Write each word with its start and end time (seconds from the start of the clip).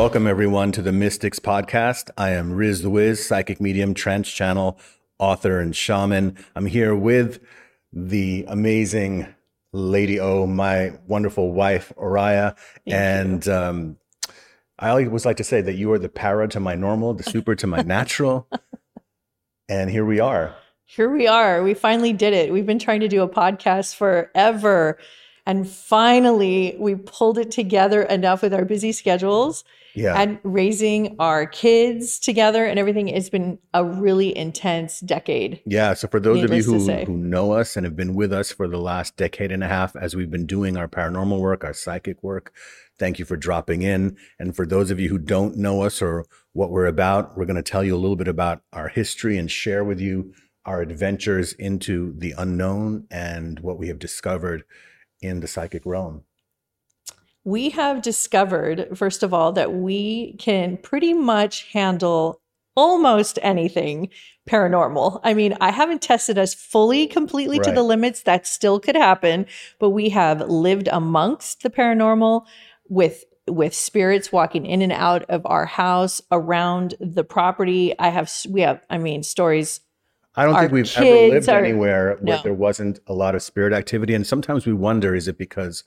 Welcome, 0.00 0.26
everyone, 0.26 0.72
to 0.72 0.80
the 0.80 0.92
Mystics 0.92 1.38
Podcast. 1.38 2.08
I 2.16 2.30
am 2.30 2.54
Riz 2.54 2.80
the 2.80 2.88
Wiz, 2.88 3.22
psychic 3.22 3.60
medium, 3.60 3.92
trance 3.92 4.30
channel, 4.30 4.78
author, 5.18 5.60
and 5.60 5.76
shaman. 5.76 6.38
I'm 6.56 6.64
here 6.64 6.96
with 6.96 7.38
the 7.92 8.46
amazing 8.48 9.26
Lady 9.74 10.18
O, 10.18 10.46
my 10.46 10.92
wonderful 11.06 11.52
wife, 11.52 11.92
Oriah. 11.98 12.56
and 12.86 13.46
um, 13.46 13.98
I 14.78 14.88
always 14.88 15.26
like 15.26 15.36
to 15.36 15.44
say 15.44 15.60
that 15.60 15.74
you 15.74 15.92
are 15.92 15.98
the 15.98 16.08
para 16.08 16.48
to 16.48 16.60
my 16.60 16.74
normal, 16.74 17.12
the 17.12 17.22
super 17.22 17.54
to 17.56 17.66
my 17.66 17.82
natural. 17.86 18.48
and 19.68 19.90
here 19.90 20.06
we 20.06 20.18
are. 20.18 20.54
Here 20.86 21.10
we 21.10 21.26
are. 21.26 21.62
We 21.62 21.74
finally 21.74 22.14
did 22.14 22.32
it. 22.32 22.50
We've 22.50 22.64
been 22.64 22.78
trying 22.78 23.00
to 23.00 23.08
do 23.08 23.22
a 23.22 23.28
podcast 23.28 23.96
forever. 23.96 24.96
And 25.44 25.68
finally, 25.68 26.74
we 26.78 26.94
pulled 26.94 27.36
it 27.36 27.50
together 27.50 28.02
enough 28.02 28.40
with 28.40 28.54
our 28.54 28.64
busy 28.64 28.92
schedules 28.92 29.62
Yeah. 29.94 30.20
and 30.20 30.38
raising 30.42 31.16
our 31.18 31.46
kids 31.46 32.18
together 32.18 32.64
and 32.64 32.78
everything. 32.78 33.08
It's 33.08 33.30
been 33.30 33.58
a 33.74 33.84
really 33.84 34.36
intense 34.36 35.00
decade. 35.00 35.60
Yeah. 35.66 35.94
So 35.94 36.08
for 36.08 36.20
those 36.20 36.42
of 36.42 36.52
you 36.52 36.62
who, 36.62 36.78
who 37.04 37.16
know 37.16 37.52
us 37.52 37.76
and 37.76 37.84
have 37.84 37.96
been 37.96 38.14
with 38.14 38.32
us 38.32 38.52
for 38.52 38.68
the 38.68 38.78
last 38.78 39.16
decade 39.16 39.52
and 39.52 39.64
a 39.64 39.68
half 39.68 39.96
as 39.96 40.14
we've 40.14 40.30
been 40.30 40.46
doing 40.46 40.76
our 40.76 40.88
paranormal 40.88 41.40
work, 41.40 41.64
our 41.64 41.74
psychic 41.74 42.22
work, 42.22 42.52
thank 42.98 43.18
you 43.18 43.24
for 43.24 43.36
dropping 43.36 43.82
in. 43.82 44.16
And 44.38 44.54
for 44.54 44.66
those 44.66 44.90
of 44.90 45.00
you 45.00 45.08
who 45.08 45.18
don't 45.18 45.56
know 45.56 45.82
us 45.82 46.00
or 46.02 46.26
what 46.52 46.70
we're 46.70 46.86
about, 46.86 47.36
we're 47.36 47.46
going 47.46 47.56
to 47.56 47.62
tell 47.62 47.82
you 47.82 47.94
a 47.94 47.98
little 47.98 48.16
bit 48.16 48.28
about 48.28 48.62
our 48.72 48.88
history 48.88 49.38
and 49.38 49.50
share 49.50 49.84
with 49.84 50.00
you 50.00 50.32
our 50.66 50.82
adventures 50.82 51.52
into 51.54 52.14
the 52.18 52.34
unknown 52.36 53.06
and 53.10 53.60
what 53.60 53.78
we 53.78 53.88
have 53.88 53.98
discovered 53.98 54.62
in 55.22 55.40
the 55.40 55.48
psychic 55.48 55.84
realm. 55.84 56.24
We 57.44 57.70
have 57.70 58.02
discovered, 58.02 58.88
first 58.96 59.22
of 59.22 59.32
all, 59.32 59.52
that 59.52 59.72
we 59.72 60.34
can 60.38 60.76
pretty 60.76 61.14
much 61.14 61.64
handle 61.72 62.40
almost 62.76 63.38
anything 63.42 64.08
paranormal. 64.48 65.20
I 65.24 65.34
mean, 65.34 65.56
I 65.60 65.70
haven't 65.70 66.02
tested 66.02 66.38
us 66.38 66.54
fully, 66.54 67.06
completely 67.06 67.58
to 67.60 67.72
the 67.72 67.82
limits. 67.82 68.22
That 68.22 68.46
still 68.46 68.78
could 68.80 68.96
happen, 68.96 69.46
but 69.78 69.90
we 69.90 70.10
have 70.10 70.40
lived 70.48 70.88
amongst 70.92 71.62
the 71.62 71.70
paranormal 71.70 72.46
with 72.88 73.24
with 73.48 73.74
spirits 73.74 74.30
walking 74.30 74.64
in 74.64 74.80
and 74.82 74.92
out 74.92 75.24
of 75.24 75.42
our 75.44 75.66
house 75.66 76.20
around 76.30 76.94
the 77.00 77.24
property. 77.24 77.98
I 77.98 78.08
have 78.10 78.30
we 78.48 78.60
have 78.60 78.80
I 78.90 78.98
mean 78.98 79.22
stories 79.22 79.80
I 80.36 80.44
don't 80.44 80.54
Our 80.54 80.60
think 80.62 80.72
we've 80.72 80.96
ever 80.96 81.06
lived 81.34 81.48
are- 81.48 81.58
anywhere 81.64 82.16
where 82.20 82.36
No. 82.36 82.42
there 82.42 82.54
wasn't 82.54 83.00
a 83.08 83.12
lot 83.12 83.34
of 83.34 83.42
spirit 83.42 83.72
activity. 83.72 84.14
And 84.14 84.24
sometimes 84.24 84.64
we 84.64 84.72
wonder, 84.72 85.14
is 85.16 85.26
it 85.26 85.36
because 85.36 85.82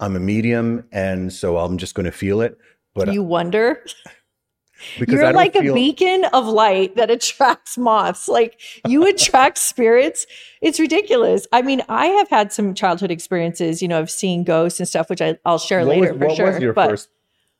I'm 0.00 0.16
a 0.16 0.20
medium 0.20 0.84
and 0.92 1.32
so 1.32 1.58
I'm 1.58 1.78
just 1.78 1.94
going 1.94 2.06
to 2.06 2.12
feel 2.12 2.40
it? 2.40 2.58
But 2.94 3.12
you 3.12 3.22
wonder 3.22 3.84
because 4.98 5.14
You're 5.14 5.32
like 5.32 5.54
feel, 5.54 5.72
a 5.72 5.74
beacon 5.74 6.24
of 6.32 6.46
light 6.46 6.96
that 6.96 7.10
attracts 7.10 7.78
moths. 7.78 8.28
Like 8.28 8.60
you 8.86 9.06
attract 9.06 9.58
spirits. 9.58 10.26
It's 10.60 10.80
ridiculous. 10.80 11.46
I 11.52 11.62
mean, 11.62 11.82
I 11.88 12.06
have 12.06 12.28
had 12.28 12.52
some 12.52 12.74
childhood 12.74 13.10
experiences, 13.10 13.82
you 13.82 13.88
know, 13.88 14.00
of 14.00 14.10
seeing 14.10 14.44
ghosts 14.44 14.80
and 14.80 14.88
stuff, 14.88 15.10
which 15.10 15.22
I, 15.22 15.38
I'll 15.44 15.58
share 15.58 15.80
what 15.80 15.88
later 15.88 16.12
was, 16.12 16.18
for 16.18 16.26
what 16.26 16.36
sure. 16.36 16.46
was 16.52 16.60
your 16.60 16.72
but 16.72 16.90
first 16.90 17.08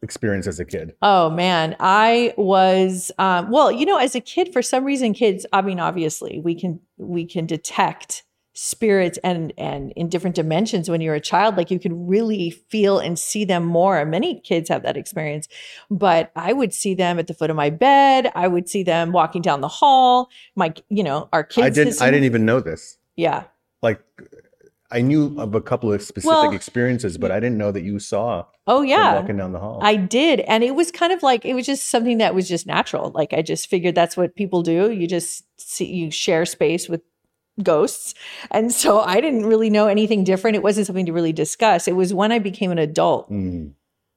experience 0.03 0.47
as 0.47 0.61
a 0.61 0.65
kid? 0.65 0.95
oh 1.03 1.31
man, 1.31 1.77
I 1.81 2.35
was 2.37 3.11
um, 3.19 3.51
well, 3.51 3.71
you 3.71 3.87
know, 3.87 3.99
as 3.99 4.15
a 4.15 4.21
kid, 4.21 4.53
for 4.53 4.63
some 4.63 4.85
reason, 4.85 5.15
kids. 5.15 5.47
I 5.53 5.63
mean, 5.63 5.81
obviously, 5.81 6.41
we 6.41 6.55
can 6.55 6.81
we 6.97 7.27
can 7.27 7.47
detect 7.47 8.24
spirits 8.55 9.19
and 9.25 9.53
and 9.59 9.93
in 9.97 10.09
different 10.09 10.37
dimensions 10.37 10.89
when 10.89 11.01
you're 11.01 11.15
a 11.15 11.21
child 11.21 11.57
like 11.57 11.71
you 11.71 11.79
can 11.79 12.07
really 12.07 12.51
feel 12.51 13.01
and 13.01 13.19
see 13.19 13.45
them 13.45 13.65
more 13.65 14.05
many 14.05 14.41
kids 14.41 14.69
have 14.69 14.85
that 14.85 14.97
experience 14.97 15.49
but 15.91 16.31
i 16.37 16.53
would 16.53 16.73
see 16.73 16.95
them 16.95 17.19
at 17.19 17.27
the 17.27 17.35
foot 17.35 17.51
of 17.51 17.57
my 17.57 17.69
bed 17.69 18.31
i 18.37 18.47
would 18.47 18.69
see 18.69 18.85
them 18.85 19.11
walking 19.11 19.43
down 19.43 19.61
the 19.61 19.69
hall 19.69 20.31
my 20.55 20.73
you 20.89 21.03
know 21.03 21.29
our 21.33 21.43
kids 21.43 21.67
I 21.67 21.71
didn't. 21.71 22.01
I 22.01 22.11
didn't 22.11 22.25
even 22.25 22.45
know 22.47 22.61
this. 22.61 22.97
yeah 23.17 23.45
Like, 23.83 24.01
I 24.91 25.01
knew 25.01 25.35
of 25.41 25.55
a 25.55 25.61
couple 25.61 25.93
of 25.93 26.01
specific 26.03 26.31
Well, 26.31 26.53
experiences, 26.53 27.19
but 27.19 27.33
I 27.33 27.41
didn't 27.41 27.59
know 27.59 27.73
that 27.73 27.83
you 27.83 27.99
saw 27.99 28.45
oh 28.67 28.83
yeah 28.83 29.21
walking 29.21 29.37
down 29.37 29.53
the 29.53 29.59
hall. 29.59 29.81
I 29.83 29.97
did. 29.97 30.41
And 30.41 30.63
it 30.63 30.77
was 30.77 30.93
kind 30.93 31.13
of 31.13 31.23
like, 31.23 31.45
it 31.45 31.55
was 31.55 31.67
just 31.67 31.89
something 31.89 32.19
that 32.19 32.35
was 32.35 32.49
just 32.49 32.67
natural. 32.67 33.11
Like 33.11 33.33
I 33.33 33.43
just 33.43 33.67
figured 33.69 33.95
that's 33.95 34.17
what 34.17 34.37
people 34.37 34.63
do. 34.63 34.93
You 34.93 35.09
just 35.09 35.45
see, 35.59 35.87
you 35.87 36.11
share 36.11 36.47
space 36.47 36.89
with 36.89 37.03
ghosts. 37.63 38.15
And 38.51 38.73
so 38.73 39.01
I 39.01 39.21
didn't 39.21 39.47
really 39.47 39.71
know 39.71 39.87
anything 39.87 40.25
different. 40.25 40.57
It 40.57 40.63
wasn't 40.63 40.87
something 40.87 41.07
to 41.07 41.13
really 41.13 41.33
discuss. 41.33 41.87
It 41.87 41.97
was 41.97 42.13
when 42.13 42.33
I 42.33 42.39
became 42.39 42.71
an 42.71 42.79
adult, 42.79 43.31
Mm. 43.31 43.73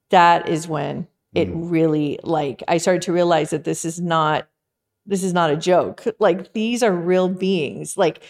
that 0.09 0.47
is 0.49 0.67
when 0.67 1.07
it 1.35 1.47
Mm. 1.49 1.69
really 1.71 2.19
like, 2.23 2.63
I 2.67 2.77
started 2.77 3.03
to 3.03 3.13
realize 3.13 3.51
that 3.51 3.63
this 3.63 3.85
is 3.85 3.99
not, 4.01 4.47
this 5.05 5.23
is 5.23 5.33
not 5.33 5.51
a 5.51 5.55
joke. 5.57 6.03
Like 6.19 6.53
these 6.53 6.81
are 6.81 6.91
real 6.91 7.29
beings. 7.29 7.95
Like, 7.97 8.21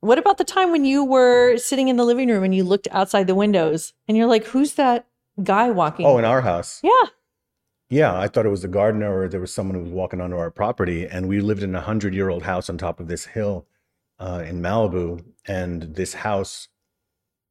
what 0.00 0.18
about 0.18 0.38
the 0.38 0.44
time 0.44 0.70
when 0.70 0.84
you 0.84 1.04
were 1.04 1.56
sitting 1.58 1.88
in 1.88 1.96
the 1.96 2.04
living 2.04 2.28
room 2.28 2.44
and 2.44 2.54
you 2.54 2.64
looked 2.64 2.88
outside 2.92 3.26
the 3.26 3.34
windows 3.34 3.92
and 4.08 4.16
you're 4.16 4.26
like, 4.26 4.44
who's 4.46 4.74
that 4.74 5.06
guy 5.42 5.70
walking? 5.70 6.06
Oh, 6.06 6.18
in 6.18 6.24
our 6.24 6.40
house. 6.42 6.80
yeah. 6.82 6.90
Yeah, 7.88 8.18
I 8.18 8.26
thought 8.26 8.46
it 8.46 8.50
was 8.50 8.62
the 8.62 8.68
gardener 8.68 9.16
or 9.16 9.28
there 9.28 9.40
was 9.40 9.54
someone 9.54 9.76
who 9.76 9.82
was 9.84 9.92
walking 9.92 10.20
onto 10.20 10.36
our 10.36 10.50
property. 10.50 11.06
And 11.06 11.28
we 11.28 11.40
lived 11.40 11.62
in 11.62 11.72
a 11.74 11.80
hundred 11.80 12.14
year 12.14 12.28
old 12.30 12.42
house 12.42 12.68
on 12.68 12.78
top 12.78 12.98
of 12.98 13.06
this 13.08 13.26
hill 13.26 13.64
uh, 14.18 14.42
in 14.46 14.60
Malibu. 14.60 15.24
And 15.46 15.94
this 15.94 16.14
house 16.14 16.68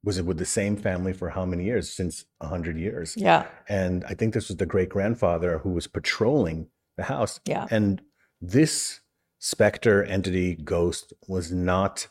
was 0.04 0.20
with 0.22 0.38
the 0.38 0.44
same 0.44 0.76
family 0.76 1.12
for 1.12 1.30
how 1.30 1.44
many 1.44 1.64
years? 1.64 1.90
Since 1.90 2.26
a 2.40 2.46
hundred 2.46 2.78
years. 2.78 3.14
Yeah. 3.16 3.46
And 3.68 4.04
I 4.04 4.14
think 4.14 4.34
this 4.34 4.48
was 4.48 4.56
the 4.56 4.66
great 4.66 4.88
grandfather 4.88 5.58
who 5.58 5.70
was 5.70 5.86
patrolling 5.86 6.68
the 6.96 7.04
house. 7.04 7.40
Yeah. 7.44 7.66
And 7.70 8.02
this 8.40 9.00
specter 9.38 10.02
entity 10.04 10.54
ghost 10.54 11.12
was 11.28 11.52
not 11.52 12.08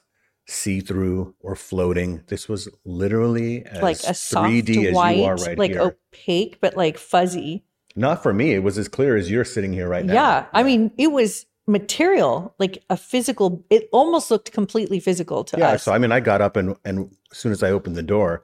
see 0.48 0.80
through 0.80 1.36
or 1.40 1.56
floating. 1.56 2.24
This 2.28 2.48
was 2.48 2.70
literally 2.84 3.66
as 3.66 3.82
like 3.82 3.98
a 4.04 4.14
3D 4.14 4.88
as 4.88 4.94
white, 4.94 5.18
you 5.18 5.24
are 5.24 5.36
right 5.36 5.58
like 5.58 5.72
here. 5.72 5.82
opaque, 6.14 6.60
but 6.62 6.78
like 6.78 6.98
fuzzy. 6.98 7.64
Not 7.96 8.22
for 8.22 8.34
me. 8.34 8.54
It 8.54 8.64
was 8.64 8.78
as 8.78 8.88
clear 8.88 9.16
as 9.16 9.32
you're 9.32 9.46
sitting 9.46 9.74
here 9.74 9.88
right 9.88 10.06
now. 10.06 10.14
Yeah. 10.14 10.46
I 10.54 10.64
mean, 10.64 10.92
it 10.98 11.12
was 11.12 11.46
material, 11.68 12.54
like 12.60 12.84
a 12.90 12.98
physical, 12.98 13.66
it 13.70 13.90
almost 13.92 14.30
looked 14.32 14.52
completely 14.52 15.00
physical 15.00 15.44
to 15.46 15.58
yeah. 15.58 15.68
us. 15.70 15.74
Yeah. 15.74 15.78
So 15.78 15.94
I 15.94 15.98
mean, 15.98 16.12
I 16.12 16.20
got 16.20 16.42
up 16.42 16.56
and 16.56 16.76
and 16.86 17.12
as 17.32 17.38
soon 17.38 17.52
as 17.52 17.64
I 17.64 17.72
opened 17.72 17.96
the 17.96 18.04
door, 18.04 18.44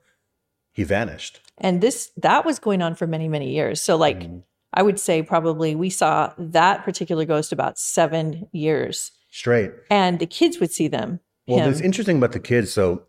he 0.71 0.83
vanished. 0.83 1.39
and 1.57 1.81
this, 1.81 2.11
that 2.17 2.45
was 2.45 2.59
going 2.59 2.81
on 2.81 2.95
for 2.95 3.05
many, 3.07 3.27
many 3.27 3.51
years. 3.51 3.81
So, 3.81 3.95
like, 3.97 4.19
Mm, 4.19 4.43
I 4.73 4.81
would 4.83 4.99
say 4.99 5.21
probably 5.21 5.75
we 5.75 5.89
saw 5.89 6.33
that 6.37 6.83
particular 6.85 7.25
ghost 7.25 7.51
about 7.51 7.77
seven 7.77 8.47
years, 8.53 9.11
straight. 9.29 9.71
and 9.89 10.17
the 10.19 10.25
kids 10.25 10.59
would 10.61 10.71
see 10.71 10.87
them. 10.87 11.19
Well, 11.45 11.59
him. 11.59 11.71
it's 11.71 11.81
interesting 11.81 12.17
about 12.17 12.31
the 12.31 12.39
kids. 12.39 12.71
So 12.71 13.03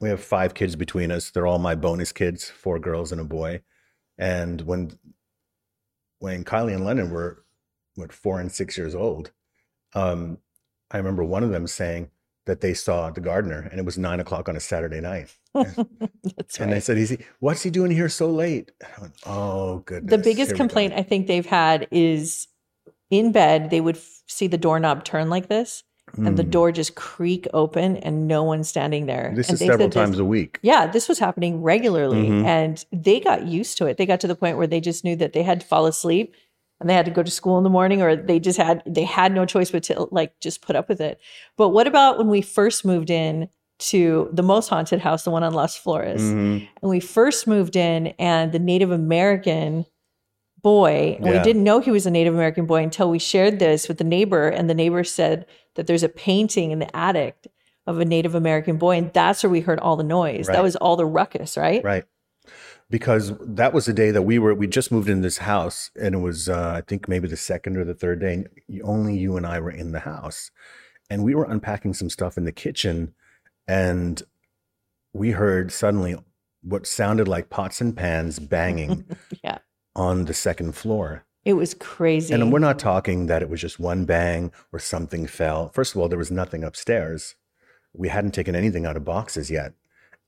we 0.00 0.08
have 0.08 0.22
five 0.22 0.54
kids 0.54 0.76
between 0.76 1.10
us. 1.10 1.30
They're 1.30 1.46
all 1.48 1.58
my 1.58 1.74
bonus 1.74 2.12
kids, 2.12 2.48
four 2.48 2.78
girls 2.78 3.10
and 3.10 3.20
a 3.20 3.24
boy. 3.24 3.62
And 4.18 4.60
when 4.62 4.92
when 6.20 6.44
Kylie 6.44 6.74
and 6.74 6.84
Lennon 6.84 7.10
were 7.10 7.41
what 7.94 8.12
four 8.12 8.40
and 8.40 8.50
six 8.50 8.76
years 8.78 8.94
old, 8.94 9.30
um, 9.94 10.38
I 10.90 10.96
remember 10.98 11.24
one 11.24 11.42
of 11.42 11.50
them 11.50 11.66
saying 11.66 12.10
that 12.46 12.60
they 12.60 12.74
saw 12.74 13.10
the 13.10 13.20
gardener, 13.20 13.68
and 13.70 13.78
it 13.78 13.84
was 13.84 13.96
nine 13.96 14.18
o'clock 14.20 14.48
on 14.48 14.56
a 14.56 14.60
Saturday 14.60 15.00
night. 15.00 15.34
That's 15.54 16.58
And 16.58 16.72
they 16.72 16.80
said, 16.80 16.98
"Is 16.98 17.10
he? 17.10 17.18
What's 17.40 17.62
he 17.62 17.70
doing 17.70 17.90
here 17.90 18.08
so 18.08 18.30
late?" 18.30 18.72
Went, 19.00 19.14
oh 19.26 19.78
goodness! 19.80 20.10
The 20.10 20.18
biggest 20.18 20.50
here 20.50 20.56
go." 20.56 20.64
complaint 20.64 20.92
I 20.94 21.02
think 21.02 21.26
they've 21.26 21.46
had 21.46 21.86
is 21.90 22.48
in 23.10 23.32
bed, 23.32 23.70
they 23.70 23.80
would 23.80 23.96
f- 23.96 24.22
see 24.26 24.46
the 24.46 24.58
doorknob 24.58 25.04
turn 25.04 25.28
like 25.28 25.48
this. 25.48 25.84
and 26.18 26.36
the 26.36 26.42
Mm. 26.44 26.50
door 26.50 26.72
just 26.72 26.94
creak 26.94 27.46
open 27.54 27.96
and 27.98 28.26
no 28.28 28.42
one's 28.42 28.68
standing 28.68 29.06
there. 29.06 29.32
This 29.34 29.48
and 29.48 29.54
is 29.54 29.60
they 29.60 29.66
several 29.66 29.84
said 29.86 29.92
this- 29.92 29.94
times 29.94 30.18
a 30.18 30.24
week. 30.26 30.58
Yeah, 30.60 30.86
this 30.86 31.08
was 31.08 31.18
happening 31.18 31.62
regularly 31.62 32.28
Mhm. 32.28 32.44
and 32.44 32.84
they 32.92 33.18
got 33.18 33.46
used 33.46 33.78
to 33.78 33.86
it. 33.86 33.96
They 33.96 34.04
got 34.04 34.20
to 34.20 34.26
the 34.26 34.34
point 34.34 34.58
where 34.58 34.66
they 34.66 34.80
just 34.80 35.04
knew 35.04 35.16
that 35.16 35.32
they 35.32 35.42
had 35.42 35.60
to 35.60 35.66
fall 35.66 35.86
asleep 35.86 36.34
and 36.82 36.90
they 36.90 36.94
had 36.94 37.06
to 37.06 37.10
go 37.10 37.22
to 37.22 37.30
school 37.30 37.56
in 37.58 37.64
the 37.64 37.70
morning 37.70 38.02
or 38.02 38.14
they 38.14 38.38
just 38.38 38.58
had 38.58 38.82
they 38.86 39.04
had 39.04 39.32
no 39.32 39.46
choice 39.46 39.70
but 39.70 39.82
to 39.84 40.06
like 40.10 40.38
just 40.40 40.60
put 40.60 40.76
up 40.76 40.88
with 40.88 41.00
it. 41.00 41.18
But 41.56 41.70
what 41.70 41.86
about 41.86 42.18
when 42.18 42.28
we 42.28 42.42
first 42.42 42.84
moved 42.84 43.08
in 43.08 43.48
to 43.78 44.28
the 44.32 44.42
most 44.42 44.68
haunted 44.68 45.00
house, 45.00 45.24
the 45.24 45.30
one 45.30 45.42
on 45.42 45.54
Las 45.54 45.76
Flores? 45.76 46.20
Mhm. 46.20 46.68
And 46.82 46.90
we 46.90 47.00
first 47.00 47.46
moved 47.46 47.74
in 47.76 48.08
and 48.18 48.52
the 48.52 48.58
Native 48.58 48.90
American 48.90 49.86
boy, 50.62 51.14
and 51.18 51.26
Yeah. 51.26 51.38
we 51.38 51.42
didn't 51.42 51.64
know 51.64 51.80
he 51.80 51.90
was 51.90 52.06
a 52.06 52.10
Native 52.10 52.34
American 52.34 52.66
boy 52.66 52.82
until 52.82 53.10
we 53.10 53.18
shared 53.18 53.58
this 53.58 53.88
with 53.88 53.98
the 53.98 54.04
neighbor, 54.04 54.48
and 54.48 54.70
the 54.70 54.74
neighbor 54.74 55.02
said 55.02 55.46
that 55.74 55.86
there's 55.86 56.04
a 56.04 56.08
painting 56.08 56.70
in 56.70 56.78
the 56.78 56.96
attic 56.96 57.48
of 57.86 57.98
a 57.98 58.04
Native 58.04 58.36
American 58.36 58.76
boy, 58.76 58.96
and 58.96 59.12
that's 59.12 59.42
where 59.42 59.50
we 59.50 59.60
heard 59.60 59.80
all 59.80 59.96
the 59.96 60.04
noise. 60.04 60.46
Right. 60.46 60.54
That 60.54 60.62
was 60.62 60.76
all 60.76 60.94
the 60.94 61.04
ruckus, 61.06 61.56
right? 61.56 61.82
Right. 61.82 62.04
Because 62.92 63.32
that 63.40 63.72
was 63.72 63.86
the 63.86 63.92
day 63.94 64.10
that 64.10 64.22
we 64.22 64.38
were, 64.38 64.54
we 64.54 64.66
just 64.66 64.92
moved 64.92 65.08
in 65.08 65.22
this 65.22 65.38
house 65.38 65.90
and 65.98 66.14
it 66.14 66.18
was, 66.18 66.48
uh, 66.48 66.74
I 66.76 66.82
think 66.82 67.08
maybe 67.08 67.26
the 67.26 67.38
second 67.38 67.78
or 67.78 67.84
the 67.84 67.94
third 67.94 68.20
day 68.20 68.34
and 68.34 68.48
only 68.84 69.16
you 69.16 69.38
and 69.38 69.46
I 69.46 69.60
were 69.60 69.70
in 69.70 69.92
the 69.92 70.00
house. 70.00 70.50
And 71.08 71.24
we 71.24 71.34
were 71.34 71.44
unpacking 71.44 71.94
some 71.94 72.10
stuff 72.10 72.36
in 72.36 72.44
the 72.44 72.52
kitchen 72.52 73.14
and 73.66 74.22
we 75.14 75.30
heard 75.30 75.72
suddenly 75.72 76.16
what 76.62 76.86
sounded 76.86 77.28
like 77.28 77.48
pots 77.48 77.80
and 77.80 77.96
pans 77.96 78.38
banging. 78.38 79.04
Yeah. 79.42 79.58
on 79.96 80.26
the 80.26 80.34
second 80.34 80.72
floor. 80.76 81.24
It 81.44 81.54
was 81.54 81.74
crazy. 81.74 82.32
And 82.34 82.52
we're 82.52 82.58
not 82.60 82.78
talking 82.78 83.26
that 83.26 83.42
it 83.42 83.48
was 83.48 83.60
just 83.60 83.80
one 83.80 84.04
bang 84.04 84.52
or 84.70 84.78
something 84.78 85.26
fell. 85.26 85.70
First 85.70 85.94
of 85.94 86.00
all, 86.00 86.08
there 86.08 86.18
was 86.18 86.30
nothing 86.30 86.62
upstairs. 86.62 87.34
We 87.92 88.08
hadn't 88.08 88.32
taken 88.32 88.54
anything 88.54 88.86
out 88.86 88.96
of 88.96 89.04
boxes 89.04 89.50
yet. 89.50 89.72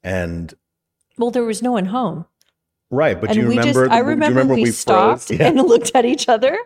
And 0.02 0.54
well, 1.16 1.30
there 1.30 1.44
was 1.44 1.62
no 1.62 1.72
one 1.72 1.86
home. 1.86 2.26
Right, 2.94 3.20
but 3.20 3.30
and 3.30 3.34
do 3.36 3.40
you 3.42 3.48
we 3.48 3.56
remember? 3.58 3.84
just, 3.84 3.92
I 3.92 3.96
do 3.98 4.02
you 4.04 4.08
remember, 4.10 4.40
remember 4.40 4.54
we, 4.62 4.70
stopped 4.70 5.30
Yeah. 5.30 5.48
and 5.48 5.56
looked 5.72 5.92
at 5.94 6.04
each 6.04 6.28
other 6.28 6.56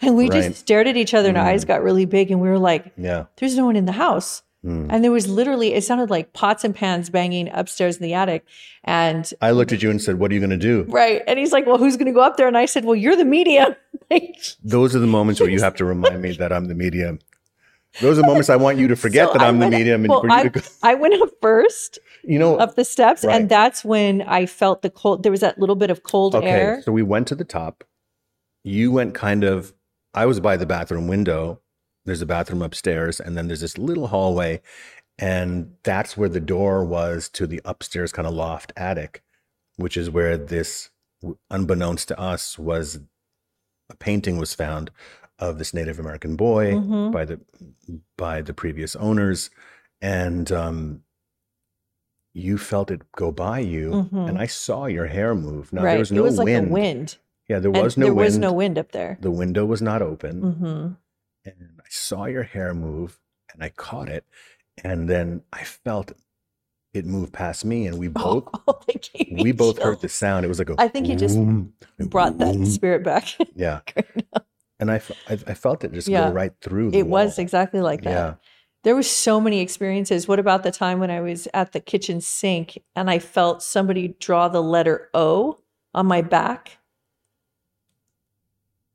and 0.00 0.16
we 0.16 0.28
Right. 0.30 0.42
just 0.44 0.60
stared 0.60 0.86
at 0.88 0.96
each 0.96 1.14
other 1.14 1.28
and 1.28 1.38
our 1.38 1.44
Mm. 1.44 1.48
eyes 1.52 1.64
got 1.64 1.82
really 1.82 2.04
big 2.06 2.30
and 2.30 2.40
we 2.40 2.48
were 2.48 2.58
like, 2.58 2.92
yeah. 2.96 3.24
there's 3.36 3.56
no 3.56 3.66
one 3.66 3.76
in 3.76 3.84
the 3.86 3.92
house. 3.92 4.42
Mm. 4.64 4.86
And 4.88 5.04
there 5.04 5.12
was 5.12 5.28
literally, 5.28 5.74
it 5.74 5.84
sounded 5.84 6.08
like 6.08 6.32
pots 6.32 6.64
and 6.64 6.74
pans 6.74 7.10
banging 7.10 7.50
upstairs 7.52 7.98
in 7.98 8.02
the 8.02 8.14
attic. 8.14 8.46
And 8.82 9.30
I 9.42 9.50
looked 9.50 9.72
at 9.72 9.82
you 9.82 9.90
and 9.90 10.00
said, 10.00 10.18
"What 10.18 10.30
are 10.30 10.34
you 10.34 10.40
going 10.40 10.48
to 10.50 10.56
do?" 10.56 10.86
right. 10.88 11.20
And 11.26 11.38
he's 11.38 11.52
like, 11.52 11.66
well, 11.66 11.76
who's 11.76 11.98
going 11.98 12.06
to 12.06 12.12
go 12.12 12.20
up 12.22 12.38
there? 12.38 12.48
And 12.48 12.56
I 12.56 12.64
said, 12.64 12.86
well, 12.86 12.94
you're 12.94 13.14
the 13.14 13.26
medium. 13.26 13.76
Those 14.64 14.96
are 14.96 15.00
the 15.00 15.06
moments 15.06 15.38
where 15.40 15.50
you 15.50 15.60
have 15.60 15.76
to 15.76 15.84
remind 15.94 16.22
me 16.22 16.32
that 16.32 16.50
I'm 16.50 16.64
the 16.66 16.74
medium. 16.74 17.18
Those 18.00 18.18
are 18.18 18.22
the 18.22 18.26
moments 18.26 18.48
I 18.48 18.56
want 18.56 18.78
you 18.78 18.88
to 18.88 18.96
forget 18.96 19.28
So 19.28 19.34
that 19.34 19.42
I'm 19.42 19.58
the 19.58 19.66
went- 19.66 19.74
medium 19.76 20.00
and 20.04 20.10
well, 20.10 20.20
for 20.22 20.28
you 20.28 20.32
I, 20.34 20.42
to 20.44 20.48
go. 20.50 20.60
I 20.82 20.94
went 20.94 21.14
up 21.22 21.28
first 21.42 21.98
You 22.26 22.38
know, 22.38 22.56
up 22.56 22.74
the 22.74 22.84
steps. 22.84 23.24
Right. 23.24 23.36
And 23.40 23.48
that's 23.48 23.84
when 23.84 24.22
I 24.22 24.46
felt 24.46 24.82
the 24.82 24.90
cold. 24.90 25.22
There 25.22 25.32
was 25.32 25.40
that 25.40 25.58
little 25.58 25.76
bit 25.76 25.90
of 25.90 26.02
cold 26.02 26.34
okay. 26.34 26.48
air. 26.48 26.82
So 26.82 26.92
we 26.92 27.02
went 27.02 27.28
to 27.28 27.34
the 27.34 27.44
top. 27.44 27.84
You 28.64 28.92
went 28.92 29.14
kind 29.14 29.44
of. 29.44 29.74
I 30.14 30.26
was 30.26 30.40
by 30.40 30.56
the 30.56 30.66
bathroom 30.66 31.08
window. 31.08 31.60
There's 32.04 32.22
a 32.22 32.26
bathroom 32.26 32.62
upstairs, 32.62 33.18
and 33.20 33.36
then 33.36 33.48
there's 33.48 33.60
this 33.62 33.78
little 33.78 34.08
hallway, 34.08 34.60
and 35.18 35.72
that's 35.82 36.16
where 36.16 36.28
the 36.28 36.40
door 36.40 36.84
was 36.84 37.28
to 37.30 37.46
the 37.46 37.60
upstairs 37.64 38.12
kind 38.12 38.28
of 38.28 38.34
loft 38.34 38.72
attic, 38.76 39.22
which 39.76 39.96
is 39.96 40.10
where 40.10 40.36
this, 40.36 40.90
unbeknownst 41.50 42.08
to 42.08 42.20
us, 42.20 42.58
was 42.58 43.00
a 43.90 43.96
painting 43.96 44.36
was 44.38 44.54
found 44.54 44.90
of 45.38 45.58
this 45.58 45.74
Native 45.74 45.98
American 45.98 46.36
boy 46.36 46.72
Mhm. 46.74 47.10
by 47.12 47.24
the 47.24 47.40
by 48.16 48.40
the 48.42 48.54
previous 48.54 48.94
owners, 48.96 49.50
and 50.00 50.52
um, 50.52 51.02
you 52.34 52.58
felt 52.58 52.90
it 52.90 53.00
go 53.12 53.30
by 53.30 53.60
you, 53.60 54.08
Mhm. 54.12 54.28
and 54.28 54.38
I 54.38 54.46
saw 54.46 54.86
your 54.86 55.06
hair 55.06 55.34
move. 55.34 55.72
Now 55.72 55.84
right. 55.84 55.90
there 55.92 55.98
was 56.00 56.12
no 56.12 56.20
it 56.20 56.24
was 56.24 56.38
like 56.38 56.44
wind. 56.46 56.68
a 56.68 56.72
wind. 56.72 57.16
Yeah, 57.48 57.58
there 57.60 57.70
And 57.72 57.82
was 57.82 57.96
no 57.96 58.06
there 58.06 58.14
wind. 58.14 58.24
was 58.26 58.38
no 58.38 58.52
wind 58.52 58.78
up 58.78 58.92
there. 58.92 59.18
The 59.20 59.30
window 59.30 59.64
was 59.64 59.80
not 59.80 60.02
open, 60.02 60.42
hmm 60.42 60.88
and 61.46 61.80
I 61.80 61.88
saw 61.90 62.24
your 62.24 62.42
hair 62.42 62.72
move, 62.74 63.20
and 63.52 63.62
I 63.62 63.68
caught 63.68 64.08
it, 64.08 64.24
and 64.82 65.08
then 65.08 65.42
I 65.52 65.62
felt 65.62 66.12
it 66.94 67.04
move 67.06 67.32
past 67.32 67.64
me, 67.64 67.86
and 67.86 67.98
we 67.98 68.08
both 68.24 68.44
Oh, 68.66 68.80
we 69.30 69.52
both 69.52 69.78
heard 69.78 70.00
the 70.00 70.08
sound. 70.08 70.44
It 70.44 70.48
was 70.48 70.58
like 70.58 70.70
a 70.70 70.74
I 70.78 70.88
think 70.88 71.06
you 71.06 71.16
just 71.16 71.36
boom, 71.36 71.74
and 71.98 72.10
brought 72.10 72.38
that 72.38 72.66
spirit 72.66 73.04
back. 73.04 73.26
Yeah, 73.54 73.80
and 74.80 74.90
I 74.90 75.00
I 75.28 75.54
felt 75.54 75.84
it 75.84 75.92
just 75.92 76.08
Yeah. 76.08 76.28
go 76.28 76.32
right 76.34 76.52
through. 76.60 76.90
The 76.90 76.98
it 76.98 77.06
was 77.06 77.38
exactly 77.38 77.80
like 77.80 78.02
that. 78.02 78.10
Yeah. 78.10 78.34
There 78.84 78.94
was 78.94 79.10
so 79.10 79.40
many 79.40 79.60
experiences. 79.60 80.28
What 80.28 80.38
about 80.38 80.62
the 80.62 80.70
time 80.70 81.00
when 81.00 81.10
I 81.10 81.20
was 81.20 81.48
at 81.54 81.72
the 81.72 81.80
kitchen 81.80 82.20
sink 82.20 82.78
and 82.94 83.10
I 83.10 83.18
felt 83.18 83.62
somebody 83.62 84.14
draw 84.20 84.48
the 84.48 84.62
letter 84.62 85.08
O 85.14 85.58
on 85.94 86.06
my 86.06 86.20
back? 86.20 86.78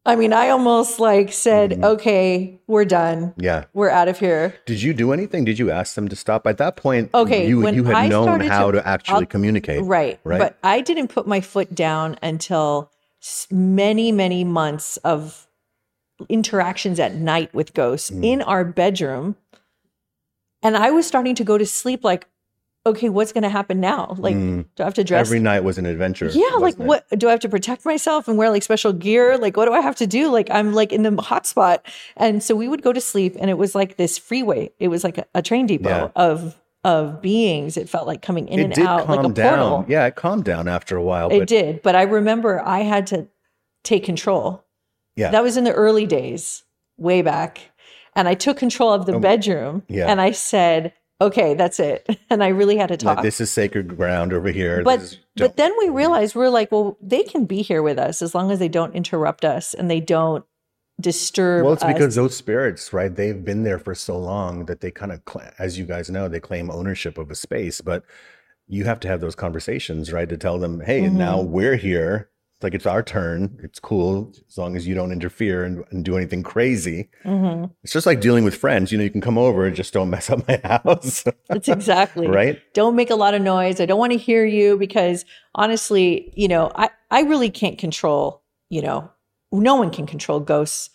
I 0.05 0.15
mean, 0.15 0.31
I 0.31 0.49
almost 0.49 0.99
like 0.99 1.31
said, 1.33 1.71
Mhm. 1.71 1.83
"Okay, 1.83 2.59
we're 2.67 2.85
done. 2.85 3.33
Yeah. 3.37 3.65
We're 3.73 3.89
out 3.89 4.07
of 4.07 4.19
here." 4.19 4.55
Did 4.65 4.81
you 4.81 4.93
do 4.93 5.11
anything? 5.11 5.43
Did 5.43 5.59
you 5.59 5.69
ask 5.71 5.95
them 5.95 6.07
to 6.07 6.15
stop? 6.15 6.47
At 6.47 6.57
that 6.57 6.75
point, 6.77 7.09
Okay, 7.13 7.47
you 7.47 7.59
when 7.59 7.73
you 7.75 7.83
had 7.83 7.95
I 7.95 8.07
known 8.07 8.23
started 8.23 8.45
to- 8.45 8.49
how 8.51 8.71
to, 8.71 8.87
actually 8.87 9.15
I'll- 9.21 9.25
communicate. 9.25 9.83
Right. 9.83 10.19
right? 10.23 10.39
But 10.39 10.55
I 10.63 10.81
didn't 10.81 11.09
put 11.09 11.27
my 11.27 11.41
foot 11.41 11.75
down 11.75 12.15
until 12.23 12.91
many, 13.51 14.11
many 14.11 14.43
months 14.43 14.97
of 14.97 15.47
interactions 16.27 16.99
at 16.99 17.15
night 17.15 17.53
with 17.53 17.73
ghosts 17.73 18.09
Mm. 18.09 18.23
in 18.25 18.41
our 18.41 18.63
bedroom. 18.63 19.35
And 20.61 20.75
I 20.77 20.91
was 20.91 21.07
starting 21.07 21.35
to 21.35 21.43
go 21.43 21.57
to 21.57 21.65
sleep 21.65 22.03
like, 22.03 22.27
okay, 22.85 23.09
what's 23.09 23.31
going 23.33 23.43
to 23.43 23.49
happen 23.49 23.79
now? 23.79 24.15
Like, 24.17 24.35
Mm. 24.35 24.65
do 24.75 24.83
I 24.83 24.85
have 24.85 24.93
to 24.95 25.03
dress? 25.03 25.27
Every 25.27 25.39
night 25.39 25.63
was 25.63 25.77
an 25.77 25.85
adventure. 25.85 26.29
yeah, 26.33 26.55
like 26.59 26.73
it? 26.75 26.79
what 26.79 27.05
do 27.17 27.27
I 27.27 27.31
have 27.31 27.41
to 27.41 27.49
protect 27.49 27.85
myself 27.85 28.27
and 28.27 28.37
wear 28.37 28.49
like 28.49 28.63
special 28.63 28.93
gear? 28.93 29.37
Like 29.37 29.55
what 29.57 29.65
do 29.65 29.73
I 29.73 29.81
have 29.81 29.95
to 29.97 30.07
do? 30.07 30.29
Like 30.29 30.49
I'm 30.49 30.73
like 30.73 30.91
in 30.91 31.03
the 31.03 31.21
hot 31.21 31.45
spot. 31.45 31.85
And 32.17 32.41
so 32.41 32.55
we 32.55 32.67
would 32.67 32.81
go 32.81 32.93
to 32.93 33.01
sleep 33.01 33.35
and 33.39 33.49
it 33.49 33.57
was 33.57 33.75
like 33.75 33.97
this 33.97 34.17
freeway. 34.17 34.71
It 34.79 34.87
was 34.87 35.03
like 35.03 35.17
a, 35.17 35.25
a 35.35 35.41
train 35.41 35.65
depot 35.67 35.89
Yeah. 35.89 36.07
of 36.15 36.55
of 36.85 37.21
beings. 37.21 37.75
It 37.75 37.89
felt 37.89 38.07
like 38.07 38.21
coming 38.21 38.47
in 38.47 38.59
It 38.59 38.63
and 38.77 38.79
out 38.87 39.09
like 39.09 39.19
a 39.25 39.29
down. 39.29 39.59
portal. 39.59 39.85
Yeah, 39.89 40.05
it 40.05 40.15
calmed 40.15 40.45
down 40.45 40.69
after 40.69 40.95
a 40.95 41.03
while. 41.03 41.29
It 41.29 41.39
but 41.39 41.47
did, 41.49 41.81
but 41.81 41.93
I 41.95 42.03
remember 42.03 42.61
I 42.65 42.79
had 42.79 43.05
to 43.07 43.27
take 43.83 44.05
control. 44.05 44.63
Yeah. 45.17 45.31
That 45.31 45.43
was 45.43 45.57
in 45.57 45.65
the 45.65 45.73
early 45.73 46.05
days, 46.05 46.63
way 46.97 47.21
back. 47.21 47.59
And 48.15 48.27
I 48.27 48.33
took 48.33 48.57
control 48.57 48.91
of 48.93 49.05
the 49.05 49.15
Um, 49.15 49.21
bedroom 49.21 49.83
yeah. 49.87 50.07
and 50.07 50.19
I 50.19 50.31
said, 50.31 50.93
okay, 51.21 51.53
that's 51.53 51.79
it. 51.79 52.07
And 52.29 52.43
I 52.43 52.47
really 52.49 52.77
had 52.77 52.87
to 52.89 52.93
like, 53.05 53.15
talk. 53.17 53.23
this 53.23 53.41
is 53.41 53.49
sacred 53.51 53.95
ground 53.97 54.33
over 54.33 54.49
here. 54.51 54.83
but 54.83 54.99
is- 55.01 55.17
but 55.35 55.55
then 55.57 55.73
we 55.79 55.87
realized 55.89 56.35
we're 56.35 56.49
like, 56.49 56.71
well, 56.71 56.97
they 57.01 57.23
can 57.23 57.45
be 57.45 57.61
here 57.61 57.81
with 57.81 57.97
us 57.97 58.21
as 58.21 58.35
long 58.35 58.51
as 58.51 58.59
they 58.59 58.67
don't 58.67 58.93
interrupt 58.93 59.45
us 59.45 59.73
and 59.73 59.89
they 59.89 60.01
don't 60.01 60.43
disturb 60.99 61.63
well, 61.63 61.73
it's 61.73 61.83
us. 61.83 61.93
because 61.93 62.15
those 62.15 62.35
spirits, 62.35 62.91
right? 62.91 63.15
They've 63.15 63.43
been 63.43 63.63
there 63.63 63.79
for 63.79 63.95
so 63.95 64.17
long 64.17 64.65
that 64.65 64.81
they 64.81 64.91
kind 64.91 65.11
of, 65.13 65.23
cla 65.25 65.53
as 65.57 65.77
you 65.79 65.85
guys 65.85 66.09
know, 66.09 66.27
they 66.27 66.41
claim 66.41 66.69
ownership 66.69 67.17
of 67.17 67.31
a 67.31 67.35
space. 67.35 67.79
But 67.79 68.03
you 68.67 68.83
have 68.83 68.99
to 69.01 69.07
have 69.07 69.21
those 69.21 69.35
conversations, 69.35 70.11
right? 70.11 70.27
To 70.27 70.37
tell 70.37 70.59
them, 70.59 70.81
hey, 70.81 71.01
Mhm. 71.03 71.13
now 71.13 71.41
we're 71.41 71.77
here. 71.77 72.29
It's 72.59 72.63
like 72.65 72.73
it's 72.73 72.85
our 72.85 73.01
turn. 73.01 73.57
It's 73.63 73.79
cool 73.79 74.33
as 74.49 74.57
long 74.57 74.75
as 74.75 74.85
you 74.85 74.93
don't 74.93 75.13
interfere 75.13 75.63
and, 75.63 75.81
and 75.91 76.03
do 76.03 76.17
anything 76.17 76.43
crazy. 76.43 77.07
Mhm. 77.23 77.71
It's 77.85 77.93
just 77.93 78.05
like 78.05 78.19
dealing 78.19 78.43
with 78.43 78.53
friends. 78.53 78.91
You 78.91 78.97
know, 78.97 79.05
you 79.05 79.09
can 79.09 79.21
come 79.21 79.37
over 79.37 79.65
and 79.65 79.73
just 79.73 79.93
don't 79.93 80.09
mess 80.15 80.29
up 80.29 80.45
my 80.45 80.59
house, 80.65 81.23
That's 81.47 81.69
exactly 81.69 82.27
right? 82.27 82.59
don't 82.73 82.97
make 82.97 83.11
a 83.11 83.15
lot 83.15 83.33
of 83.33 83.41
noise. 83.41 83.79
I 83.79 83.85
don't 83.85 83.97
want 83.97 84.11
to 84.11 84.17
hear 84.17 84.43
you 84.43 84.77
because 84.77 85.23
honestly, 85.55 86.33
you 86.35 86.49
know, 86.49 86.69
I, 86.75 86.89
I 87.09 87.21
really 87.21 87.49
can't 87.49 87.77
control, 87.77 88.43
you 88.69 88.81
know, 88.81 89.09
no 89.53 89.75
one 89.75 89.89
can 89.89 90.05
control 90.05 90.41
ghosts 90.41 90.89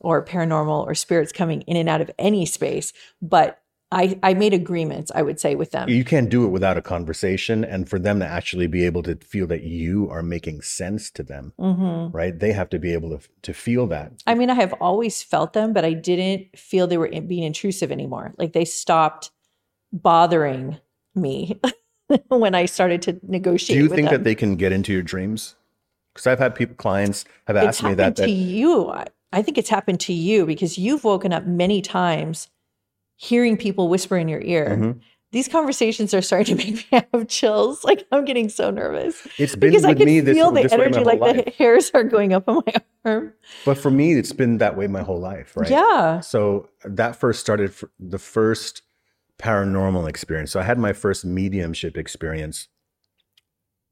or 0.00 0.22
paranormal 0.22 0.86
or 0.86 0.94
spirits 0.94 1.32
coming 1.32 1.62
in 1.62 1.78
and 1.78 1.88
out 1.88 2.02
of 2.02 2.10
any 2.18 2.44
space. 2.44 2.92
But 3.22 3.59
I, 3.92 4.18
I 4.22 4.34
made 4.34 4.54
agreements, 4.54 5.10
I 5.14 5.22
would 5.22 5.40
say, 5.40 5.56
with 5.56 5.72
them. 5.72 5.88
You 5.88 6.04
can't 6.04 6.28
do 6.28 6.44
it 6.44 6.48
without 6.48 6.76
a 6.76 6.82
conversation. 6.82 7.64
And 7.64 7.88
for 7.88 7.98
them 7.98 8.20
to 8.20 8.26
actually 8.26 8.68
be 8.68 8.86
able 8.86 9.02
to 9.02 9.16
feel 9.16 9.48
that 9.48 9.64
you 9.64 10.08
are 10.10 10.22
making 10.22 10.62
sense 10.62 11.10
to 11.12 11.22
them, 11.22 11.52
hmm 11.58 12.08
right? 12.12 12.38
They 12.38 12.52
have 12.52 12.68
to 12.70 12.78
be 12.78 12.92
able 12.92 13.18
to, 13.18 13.28
to 13.42 13.52
feel 13.52 13.86
that. 13.88 14.12
I 14.26 14.34
mean, 14.34 14.50
I 14.50 14.54
have 14.54 14.72
always 14.74 15.22
felt 15.22 15.52
them, 15.52 15.72
but 15.72 15.84
I 15.84 15.92
didn't 15.92 16.56
feel 16.58 16.86
they 16.86 16.98
were 16.98 17.08
being 17.08 17.42
intrusive 17.42 17.90
anymore. 17.90 18.34
Like 18.38 18.52
they 18.52 18.64
stopped 18.64 19.30
bothering 19.92 20.78
me 21.14 21.60
when 22.28 22.54
I 22.54 22.66
started 22.66 23.02
to 23.02 23.20
negotiate. 23.22 23.76
Do 23.76 23.82
you 23.82 23.88
think 23.88 24.08
them. 24.08 24.18
that 24.18 24.24
they 24.24 24.34
can 24.34 24.56
get 24.56 24.72
into 24.72 24.92
your 24.92 25.02
dreams? 25.02 25.56
Because 26.14 26.26
I've 26.26 26.38
had 26.38 26.54
people, 26.54 26.76
clients 26.76 27.24
have 27.46 27.56
asked 27.56 27.82
me 27.82 27.90
happened 27.90 27.98
that. 28.00 28.16
to 28.16 28.22
that 28.22 28.30
you. 28.30 28.92
I 29.32 29.42
think 29.42 29.58
it's 29.58 29.70
happened 29.70 30.00
to 30.00 30.12
you 30.12 30.46
because 30.46 30.78
you've 30.78 31.04
woken 31.04 31.32
up 31.32 31.46
many 31.46 31.80
times 31.80 32.48
hearing 33.20 33.54
people 33.58 33.88
whisper 33.88 34.16
in 34.16 34.28
your 34.28 34.40
ear. 34.40 34.76
Mhm. 34.80 35.00
These 35.32 35.46
conversations 35.46 36.14
are 36.14 36.22
starting 36.22 36.56
to 36.56 36.64
make 36.72 36.90
me 36.90 37.02
have 37.12 37.28
chills. 37.28 37.84
Like 37.84 38.06
I'm 38.10 38.24
getting 38.24 38.48
so 38.48 38.70
nervous 38.70 39.28
It's 39.38 39.54
been 39.54 39.70
because 39.70 39.84
I 39.84 39.92
can 39.94 40.06
me 40.06 40.20
this, 40.20 40.34
feel 40.34 40.50
the 40.50 40.62
this 40.62 40.72
energy, 40.72 41.04
like 41.04 41.20
life. 41.20 41.44
the 41.44 41.50
hairs 41.52 41.90
are 41.92 42.02
going 42.02 42.32
up 42.32 42.48
on 42.48 42.62
my 42.66 42.74
arm. 43.04 43.34
But 43.66 43.76
for 43.76 43.90
me, 43.90 44.14
it's 44.14 44.32
been 44.32 44.56
that 44.58 44.74
way 44.76 44.86
my 44.86 45.02
whole 45.02 45.20
life, 45.20 45.54
right? 45.54 45.68
Yeah. 45.70 46.20
So 46.20 46.70
that 46.84 47.14
first 47.14 47.40
started 47.40 47.74
the 47.98 48.18
first 48.18 48.80
paranormal 49.38 50.08
experience. 50.08 50.50
So 50.52 50.58
I 50.60 50.64
had 50.64 50.78
my 50.78 50.92
first 50.94 51.24
mediumship 51.24 51.96
experience 51.98 52.68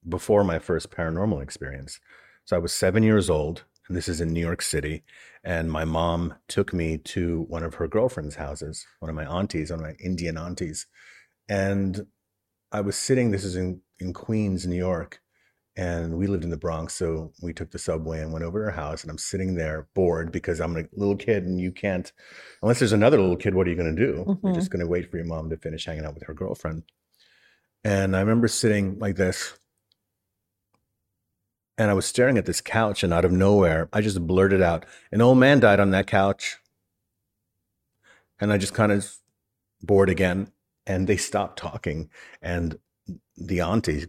before 0.08 0.42
my 0.42 0.58
first 0.58 0.90
paranormal 0.90 1.42
experience. 1.42 2.00
So 2.47 2.56
I 2.56 2.58
was 2.58 2.73
seven 2.73 3.02
years 3.02 3.28
old, 3.28 3.64
and 3.88 3.97
this 3.97 4.09
is 4.09 4.21
in 4.21 4.33
New 4.33 4.40
York 4.40 4.62
City. 4.62 5.02
And 5.42 5.71
my 5.71 5.85
mom 5.85 6.35
took 6.47 6.73
me 6.73 6.99
to 6.99 7.42
one 7.49 7.62
of 7.62 7.75
her 7.75 7.88
girlfriend's 7.88 8.37
houses, 8.37 8.87
one 9.00 9.09
of 9.09 9.16
my 9.16 9.25
aunties, 9.25 9.71
one 9.71 9.80
of 9.80 9.87
my 9.87 9.95
Indian 9.99 10.37
aunties. 10.37 10.87
And 11.49 12.07
I 12.71 12.83
was 12.83 12.97
sitting, 12.97 13.30
this 13.30 13.45
is 13.45 13.57
in, 13.57 13.80
in 13.99 14.12
Queens, 14.12 14.66
New 14.66 14.76
York. 14.76 15.21
And 15.76 16.18
we 16.18 16.26
lived 16.26 16.45
in 16.45 16.50
the 16.50 16.57
Bronx. 16.57 16.95
So 16.95 17.33
we 17.40 17.52
took 17.52 17.71
the 17.71 17.78
subway 17.78 18.21
and 18.21 18.33
went 18.33 18.45
over 18.45 18.59
to 18.59 18.64
her 18.66 18.71
house. 18.73 19.02
And 19.02 19.11
I'm 19.11 19.18
sitting 19.18 19.54
there 19.54 19.87
bored 19.95 20.33
because 20.33 20.61
I'm 20.61 20.76
a 20.76 20.85
little 20.92 21.16
kid 21.16 21.45
and 21.45 21.61
you 21.61 21.71
can't, 21.73 22.12
unless 22.62 22.80
there's 22.80 22.92
another 22.92 23.18
little 23.21 23.37
kid, 23.37 23.54
what 23.54 23.66
are 23.66 23.71
you 23.71 23.76
going 23.76 23.95
to 23.95 24.07
do? 24.07 24.25
You're 24.42 24.52
Mhm. 24.52 24.54
just 24.54 24.71
going 24.71 24.80
to 24.80 24.88
wait 24.88 25.11
for 25.11 25.16
your 25.16 25.26
mom 25.26 25.50
to 25.50 25.57
finish 25.57 25.87
hanging 25.87 26.04
out 26.04 26.14
with 26.14 26.25
her 26.25 26.35
girlfriend. 26.35 26.83
And 27.85 28.16
I 28.16 28.21
remember 28.21 28.49
sitting 28.49 28.99
like 28.99 29.16
this. 29.16 29.59
And 31.78 31.92
I 31.92 31.94
was 31.94 32.06
staring 32.06 32.37
at 32.37 32.44
this 32.44 32.61
couch, 32.61 33.04
and 33.04 33.14
out 33.14 33.25
of 33.25 33.30
nowhere, 33.30 33.88
I 33.92 34.00
just 34.00 34.26
blurted 34.26 34.61
out, 34.61 34.85
An 35.12 35.23
old 35.23 35.38
man 35.38 35.61
died 35.61 35.78
on 35.78 35.90
that 35.92 36.08
couch. 36.08 36.58
And 38.40 38.52
I 38.52 38.58
just 38.58 38.75
kind 38.75 38.90
of 38.90 39.08
bored 39.80 40.11
again. 40.11 40.50
And 40.87 41.06
they 41.06 41.16
stopped 41.16 41.58
talking. 41.58 42.11
And 42.42 42.78
the 43.37 43.61
auntie 43.61 44.06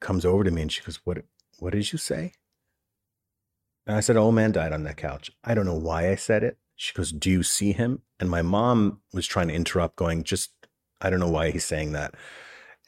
comes 0.00 0.26
over 0.26 0.44
to 0.44 0.50
me 0.50 0.62
and 0.62 0.72
she 0.72 0.82
goes, 0.82 1.00
What, 1.04 1.24
what 1.58 1.72
did 1.72 1.90
you 1.90 1.98
say? 1.98 2.32
And 3.86 3.96
I 3.96 4.00
said, 4.00 4.18
Old 4.18 4.34
man 4.34 4.52
died 4.52 4.72
on 4.72 4.84
that 4.84 4.98
couch. 4.98 5.30
I 5.42 5.54
don't 5.54 5.66
know 5.66 5.78
why 5.78 6.10
I 6.10 6.16
said 6.16 6.44
it. 6.44 6.58
She 6.76 6.92
goes, 6.92 7.12
Do 7.12 7.30
you 7.30 7.42
see 7.42 7.72
him? 7.72 8.02
And 8.18 8.28
my 8.28 8.42
mom 8.42 9.00
was 9.14 9.26
trying 9.26 9.48
to 9.48 9.54
interrupt, 9.54 9.96
going, 9.96 10.22
Just, 10.22 10.50
I 11.00 11.08
don't 11.08 11.20
know 11.20 11.30
why 11.30 11.50
he's 11.50 11.64
saying 11.64 11.92
that. 11.92 12.14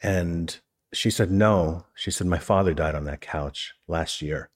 And 0.03 0.59
she 0.93 1.09
said, 1.09 1.31
No. 1.31 1.85
She 1.95 2.11
said, 2.11 2.27
My 2.27 2.39
father 2.39 2.73
died 2.73 2.95
on 2.95 3.05
that 3.05 3.21
couch 3.21 3.73
last 3.87 4.21
year. 4.21 4.49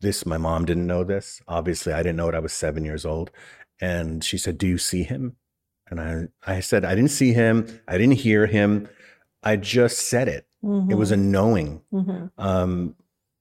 This, 0.00 0.24
my 0.24 0.38
mom 0.38 0.64
didn't 0.64 0.86
know 0.86 1.02
this. 1.02 1.42
Obviously, 1.48 1.92
I 1.92 1.98
didn't 1.98 2.16
know 2.16 2.28
it. 2.28 2.34
I 2.34 2.38
was 2.40 2.52
seven 2.52 2.84
years 2.84 3.04
old. 3.04 3.30
And 3.80 4.22
she 4.22 4.38
said, 4.38 4.58
Do 4.58 4.66
you 4.66 4.78
see 4.78 5.02
him? 5.02 5.36
And 5.90 6.00
I, 6.00 6.56
I 6.56 6.60
said, 6.60 6.84
I 6.84 6.94
didn't 6.94 7.10
see 7.10 7.32
him. 7.32 7.80
I 7.88 7.98
didn't 7.98 8.16
hear 8.16 8.46
him. 8.46 8.88
I 9.42 9.56
just 9.56 10.08
said 10.08 10.28
it. 10.28 10.46
Mm-hmm. 10.62 10.90
It 10.90 10.94
was 10.96 11.10
a 11.10 11.16
knowing. 11.16 11.82
hmm 11.90 12.26
Um, 12.36 12.94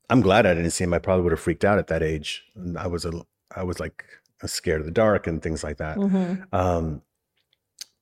I'm 0.10 0.22
glad 0.22 0.46
I 0.46 0.54
didn't 0.54 0.72
see 0.72 0.86
him. 0.86 0.94
I 0.94 1.00
probably 1.00 1.24
would 1.24 1.34
have 1.34 1.40
freaked 1.42 1.66
out 1.66 1.80
at 1.80 1.88
that 1.88 2.02
age. 2.02 2.44
I 2.78 2.88
was 2.88 3.04
a, 3.04 3.12
I 3.54 3.64
was 3.64 3.80
like 3.80 4.06
scared 4.46 4.80
of 4.80 4.86
the 4.86 4.92
dark 4.92 5.28
and 5.28 5.42
things 5.42 5.64
like 5.64 5.78
that. 5.78 5.98
hmm 5.98 6.36
Um, 6.54 7.02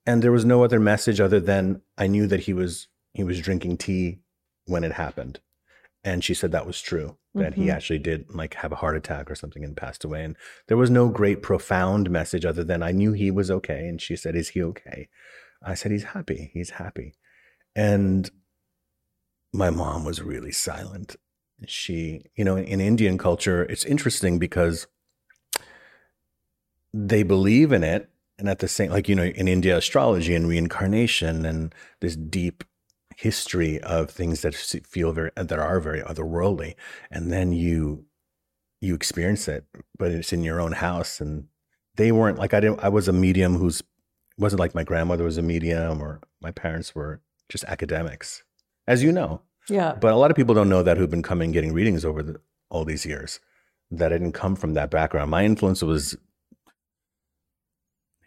and 0.05 0.21
there 0.21 0.31
was 0.31 0.45
no 0.45 0.63
other 0.63 0.79
message 0.79 1.19
other 1.19 1.39
than 1.39 1.81
I 1.97 2.05
knew 2.07 2.27
that 2.27 2.41
he 2.41 2.53
was 2.53 2.87
he 3.15 3.23
was 3.23 3.41
drinking 3.41 3.77
tea 3.77 4.19
when 4.65 4.83
it 4.83 4.91
happened, 4.93 5.39
and 6.03 6.23
she 6.23 6.33
said 6.33 6.51
that 6.51 6.67
was 6.67 6.81
true. 6.81 7.17
That 7.33 7.55
he 7.55 7.65
Mhm. 7.65 7.73
actually 7.73 7.99
did 7.99 8.33
like 8.33 8.53
have 8.55 8.71
a 8.71 8.77
heart 8.77 8.95
attack 8.95 9.29
or 9.29 9.35
something 9.35 9.61
and 9.61 9.75
passed 9.75 10.05
away. 10.05 10.23
And 10.23 10.37
there 10.67 10.77
was 10.77 10.89
no 10.89 11.09
great 11.09 11.41
profound 11.41 12.09
message 12.09 12.45
other 12.45 12.63
than 12.63 12.81
I 12.81 12.91
knew 12.91 13.11
he 13.11 13.29
was 13.29 13.51
okay. 13.51 13.87
And 13.89 14.01
she 14.01 14.15
said, 14.15 14.37
"Is 14.37 14.49
he 14.49 14.63
okay?" 14.63 15.09
I 15.61 15.73
said, 15.73 15.91
"He's 15.91 16.05
happy. 16.05 16.49
He's 16.53 16.69
happy." 16.69 17.15
And 17.75 18.31
my 19.51 19.69
mom 19.69 20.05
was 20.05 20.21
really 20.21 20.53
silent. 20.53 21.17
She, 21.67 22.23
you 22.35 22.45
know, 22.45 22.55
in 22.55 22.79
Indian 22.79 23.17
culture, 23.17 23.63
it's 23.63 23.83
interesting 23.83 24.39
because 24.39 24.87
they 26.93 27.23
believe 27.23 27.73
in 27.73 27.83
it. 27.83 28.09
And 28.37 28.49
at 28.49 28.59
the 28.59 28.67
same, 28.67 28.91
like, 28.91 29.09
you 29.09 29.15
know, 29.15 29.23
in 29.23 29.47
India, 29.47 29.77
astrology 29.77 30.35
and 30.35 30.47
reincarnation 30.47 31.45
and 31.45 31.73
this 32.01 32.15
deep 32.15 32.63
history 33.15 33.79
of 33.81 34.09
things 34.09 34.41
that 34.41 34.53
feel 34.55 35.11
very, 35.11 35.31
uh, 35.37 35.43
that 35.43 35.59
are 35.59 35.79
very 35.79 36.01
otherworldly. 36.01 36.75
And 37.09 37.31
then 37.31 37.51
you, 37.51 38.05
you 38.81 38.93
experience 38.93 39.47
it, 39.47 39.65
but 39.97 40.11
it's 40.11 40.33
in 40.33 40.43
your 40.43 40.59
own 40.59 40.73
house. 40.73 41.21
And 41.21 41.47
they 41.95 42.11
weren't 42.11 42.37
like, 42.37 42.53
I 42.53 42.59
didn't, 42.59 42.83
I 42.83 42.89
was 42.89 43.07
a 43.07 43.13
medium 43.13 43.55
who's, 43.55 43.81
wasn't 44.37 44.59
like 44.59 44.75
my 44.75 44.83
grandmother 44.83 45.23
was 45.23 45.37
a 45.37 45.41
medium 45.41 46.01
or 46.01 46.21
my 46.41 46.51
parents 46.51 46.93
were 46.93 47.21
just 47.47 47.63
academics, 47.65 48.43
as 48.87 49.01
you 49.01 49.11
know. 49.11 49.41
Yeah. 49.69 49.95
But 49.99 50.13
a 50.13 50.17
lot 50.17 50.29
of 50.29 50.37
people 50.37 50.53
don't 50.53 50.69
know 50.69 50.83
that 50.83 50.97
who've 50.97 51.09
been 51.09 51.23
coming 51.23 51.51
getting 51.51 51.73
readings 51.73 52.03
over 52.05 52.21
the, 52.21 52.41
all 52.69 52.85
these 52.85 53.05
years. 53.05 53.39
That 53.91 54.11
I 54.11 54.17
didn't 54.17 54.33
come 54.33 54.55
from 54.55 54.73
that 54.73 54.89
background. 54.89 55.31
My 55.31 55.45
influence 55.45 55.83
was 55.83 56.17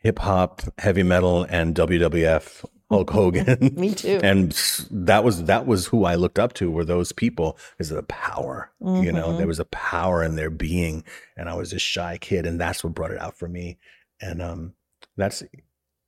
hip 0.00 0.20
hop, 0.20 0.62
heavy 0.78 1.02
metal, 1.02 1.44
and 1.48 1.74
WWF, 1.74 2.64
Hulk 2.90 3.10
Hogan. 3.10 3.74
Me 3.76 3.94
too. 3.94 4.18
and 4.22 4.52
that 4.90 5.22
was 5.24 5.44
that 5.44 5.66
was 5.66 5.86
who 5.86 6.04
I 6.04 6.14
looked 6.14 6.38
up 6.38 6.54
to. 6.54 6.70
Were 6.70 6.84
those 6.84 7.12
people? 7.12 7.58
Is 7.78 7.90
the 7.90 8.02
power? 8.04 8.70
You 8.80 9.12
know, 9.12 9.28
Mhm. 9.28 9.38
there 9.38 9.46
was 9.46 9.60
a 9.60 9.66
power 9.66 10.22
in 10.24 10.36
their 10.36 10.50
being, 10.50 11.04
and 11.36 11.48
I 11.48 11.54
was 11.54 11.72
a 11.72 11.78
shy 11.78 12.16
kid, 12.18 12.46
and 12.46 12.58
that's 12.60 12.82
what 12.82 12.94
brought 12.94 13.10
it 13.10 13.20
out 13.20 13.36
for 13.36 13.48
me. 13.48 13.78
And 14.22 14.40
um, 14.40 14.72
that's 15.16 15.42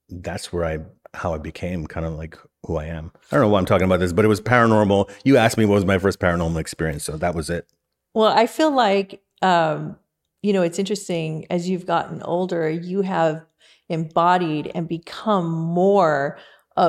that's 0.09 0.53
where 0.53 0.65
I 0.65 0.79
how 1.15 1.35
I 1.35 1.39
became 1.39 1.87
kind 1.87 2.07
of 2.07 2.15
like 2.15 2.39
who 2.67 2.77
I 2.77 2.87
am. 2.87 3.13
I 3.31 3.37
don't 3.37 3.43
know 3.43 3.49
why 3.49 3.59
I'm 3.59 3.67
talking 3.67 3.85
about 3.85 4.01
this, 4.01 4.13
but 4.13 4.25
it 4.25 4.29
was 4.29 4.41
paranormal. 4.41 5.11
You 5.25 5.37
asked 5.37 5.59
me 5.59 5.65
what 5.67 5.75
was 5.75 5.85
my 5.85 5.99
first 5.99 6.19
paranormal 6.19 6.59
experience, 6.59 7.05
so 7.05 7.17
that 7.17 7.35
was 7.35 7.51
it. 7.51 7.67
Well, 8.15 8.33
I 8.33 8.47
feel 8.47 8.71
like, 8.73 9.21
um, 9.43 9.97
you 10.43 10.53
know, 10.53 10.63
it's 10.63 10.79
interesting 10.79 11.47
as 11.51 11.69
you've 11.69 11.87
gotten 11.87 12.23
older, 12.23 12.69
you 12.71 13.03
have 13.03 13.45
embodied 13.89 14.71
and 14.75 14.89
become 14.89 15.51
more 15.51 16.39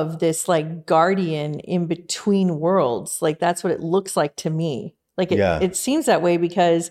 of 0.00 0.18
this 0.18 0.48
like 0.48 0.86
guardian 0.86 1.60
in 1.60 1.86
between 1.86 2.58
worlds. 2.58 3.18
Like 3.20 3.38
that's 3.38 3.62
what 3.62 3.72
it 3.72 3.80
looks 3.80 4.16
like 4.16 4.34
to 4.36 4.50
me. 4.50 4.94
Like 5.18 5.30
it, 5.32 5.38
Yeah. 5.38 5.58
it 5.60 5.76
seems 5.76 6.06
that 6.06 6.22
way 6.22 6.36
because 6.38 6.90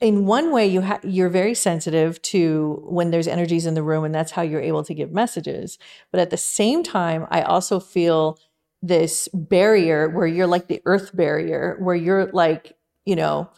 in 0.00 0.26
one 0.26 0.50
way 0.50 0.66
you 0.66 0.80
ha- 0.82 1.00
you're 1.04 1.28
very 1.28 1.54
sensitive 1.54 2.20
to 2.22 2.82
when 2.88 3.10
there's 3.10 3.28
energies 3.28 3.66
in 3.66 3.74
the 3.74 3.82
room 3.82 4.04
and 4.04 4.14
that's 4.14 4.32
how 4.32 4.42
you're 4.42 4.60
able 4.60 4.82
to 4.82 4.92
give 4.92 5.12
messages 5.12 5.78
but 6.10 6.20
at 6.20 6.30
the 6.30 6.36
same 6.36 6.82
time 6.82 7.28
i 7.30 7.42
also 7.42 7.78
feel 7.78 8.36
this 8.82 9.28
barrier 9.32 10.08
where 10.08 10.26
you're 10.26 10.48
like 10.48 10.66
the 10.66 10.82
earth 10.84 11.14
barrier 11.14 11.76
where 11.78 11.94
you're 11.94 12.26
like 12.32 12.76
you 13.06 13.14
know 13.14 13.48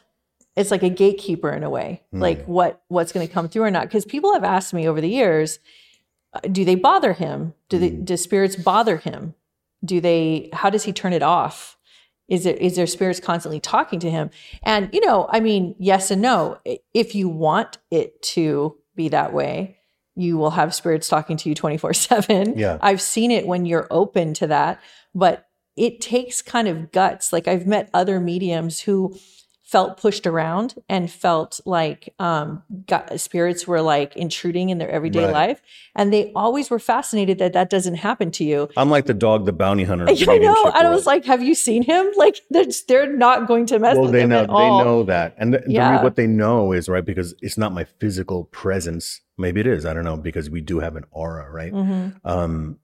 it's 0.56 0.70
like 0.70 0.82
a 0.82 0.90
gatekeeper 0.90 1.50
in 1.50 1.62
a 1.64 1.70
way 1.70 2.02
Mm. 2.12 2.20
like 2.20 2.44
what 2.44 2.82
what's 2.88 3.12
going 3.12 3.26
to 3.26 3.32
come 3.32 3.48
through 3.48 3.62
or 3.64 3.70
not 3.70 3.84
because 3.84 4.04
people 4.04 4.34
have 4.34 4.44
asked 4.44 4.74
me 4.74 4.86
over 4.86 5.00
the 5.00 5.08
years 5.08 5.58
do 6.50 6.64
they 6.64 6.74
bother 6.76 7.12
him? 7.14 7.54
Do 7.68 7.78
they 7.78 7.90
Mm. 7.90 8.04
do 8.04 8.16
spirits 8.16 8.56
bother 8.56 8.98
him? 8.98 9.34
Do 9.84 10.00
they 10.00 10.48
how 10.52 10.70
does 10.70 10.84
he 10.84 10.92
turn 10.92 11.12
it 11.12 11.22
off? 11.22 11.76
Is 12.28 12.44
there 12.44 12.54
is 12.54 12.76
there 12.76 12.86
spirits 12.86 13.18
constantly 13.20 13.58
talking 13.60 13.98
to 14.00 14.10
him? 14.10 14.30
And 14.62 14.88
you 14.92 15.00
know 15.04 15.26
i 15.30 15.40
mean 15.40 15.74
yes 15.78 16.10
and 16.10 16.22
no. 16.22 16.58
If 16.94 17.14
you 17.14 17.28
want 17.28 17.78
it 17.90 18.20
to 18.34 18.76
be 18.94 19.08
that 19.08 19.32
way 19.32 19.76
you 20.16 20.36
will 20.36 20.50
have 20.50 20.74
spirits 20.74 21.08
talking 21.08 21.36
to 21.38 21.48
you 21.48 21.54
24 21.54 21.94
7 21.94 22.58
Yeah. 22.58 22.78
i've 22.82 23.00
seen 23.00 23.30
it 23.30 23.46
when 23.46 23.64
you're 23.64 23.86
open 23.90 24.34
to 24.34 24.46
that 24.48 24.80
but 25.14 25.46
it 25.76 26.00
takes 26.00 26.42
kind 26.42 26.68
of 26.68 26.92
guts. 26.92 27.32
Like 27.32 27.48
i've 27.48 27.66
met 27.66 27.88
other 27.94 28.20
mediums 28.20 28.80
who 28.80 29.16
felt 29.70 30.00
pushed 30.00 30.26
around 30.26 30.74
and 30.88 31.10
felt 31.10 31.60
like 31.64 32.12
um 32.18 32.62
got, 32.86 33.20
spirits 33.20 33.66
were 33.68 33.80
like 33.80 34.16
intruding 34.16 34.70
in 34.70 34.78
their 34.78 34.90
everyday 34.90 35.24
Right. 35.26 35.32
life 35.32 35.62
and 35.94 36.12
they 36.12 36.32
always 36.34 36.70
were 36.70 36.80
fascinated 36.80 37.38
that 37.38 37.52
that 37.52 37.70
doesn't 37.70 37.96
happen 37.96 38.30
to 38.32 38.44
you 38.44 38.68
I'm 38.76 38.90
like 38.90 39.06
the 39.06 39.14
dog, 39.14 39.46
the 39.46 39.52
bounty 39.52 39.84
hunter. 39.84 40.06
I 40.08 40.38
know, 40.38 40.64
and 40.74 40.86
I 40.88 40.90
was 40.90 41.06
like, 41.06 41.24
"Have 41.26 41.42
you 41.42 41.54
seen 41.54 41.82
him? 41.82 42.06
Like, 42.16 42.36
they're 42.50 42.64
just, 42.64 42.88
they're 42.88 43.12
not 43.26 43.46
going 43.46 43.66
to 43.66 43.78
mess 43.78 43.94
well, 43.94 44.04
with 44.04 44.12
they 44.12 44.22
him 44.22 44.30
know 44.30 44.40
they 44.42 44.52
all." 44.52 44.78
know 44.84 45.02
that, 45.04 45.34
and 45.38 45.54
the, 45.54 45.58
the 45.60 45.78
re- 45.90 46.02
what 46.02 46.16
they 46.16 46.26
know 46.26 46.72
is 46.72 46.88
right 46.88 47.04
because 47.04 47.34
it's 47.40 47.56
not 47.56 47.72
my 47.72 47.84
physical 48.00 48.44
presence. 48.46 49.20
Maybe 49.38 49.60
it 49.60 49.66
is. 49.66 49.86
I 49.86 49.94
don't 49.94 50.04
know 50.04 50.16
because 50.16 50.50
we 50.50 50.60
do 50.60 50.80
have 50.80 50.96
an 50.96 51.04
aura, 51.12 51.50
right? 51.50 51.72
Mhm. 51.72 52.14
Um, 52.24 52.78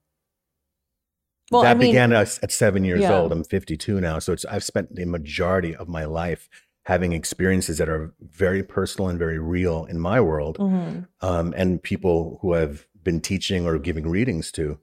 Well, 1.50 1.62
that 1.62 1.76
I 1.76 1.78
mean, 1.78 1.90
began 1.90 2.12
at, 2.12 2.38
at 2.42 2.50
seven 2.52 2.84
years 2.84 3.02
Yeah. 3.02 3.20
old. 3.20 3.32
I'm 3.32 3.44
52 3.44 4.00
now, 4.00 4.18
so 4.18 4.32
it's 4.32 4.44
I've 4.46 4.64
spent 4.64 4.94
the 4.94 5.04
majority 5.04 5.74
of 5.76 5.88
my 5.88 6.04
life 6.04 6.48
having 6.86 7.12
experiences 7.12 7.78
that 7.78 7.88
are 7.88 8.14
very 8.20 8.62
personal 8.62 9.08
and 9.08 9.18
very 9.18 9.40
real 9.40 9.84
in 9.86 9.98
my 9.98 10.20
world, 10.20 10.56
mhm. 10.56 11.04
um, 11.20 11.52
and 11.56 11.82
people 11.82 12.38
who 12.42 12.54
I've 12.54 12.86
been 13.02 13.20
teaching 13.20 13.66
or 13.66 13.76
giving 13.78 14.08
readings 14.08 14.52
to. 14.52 14.78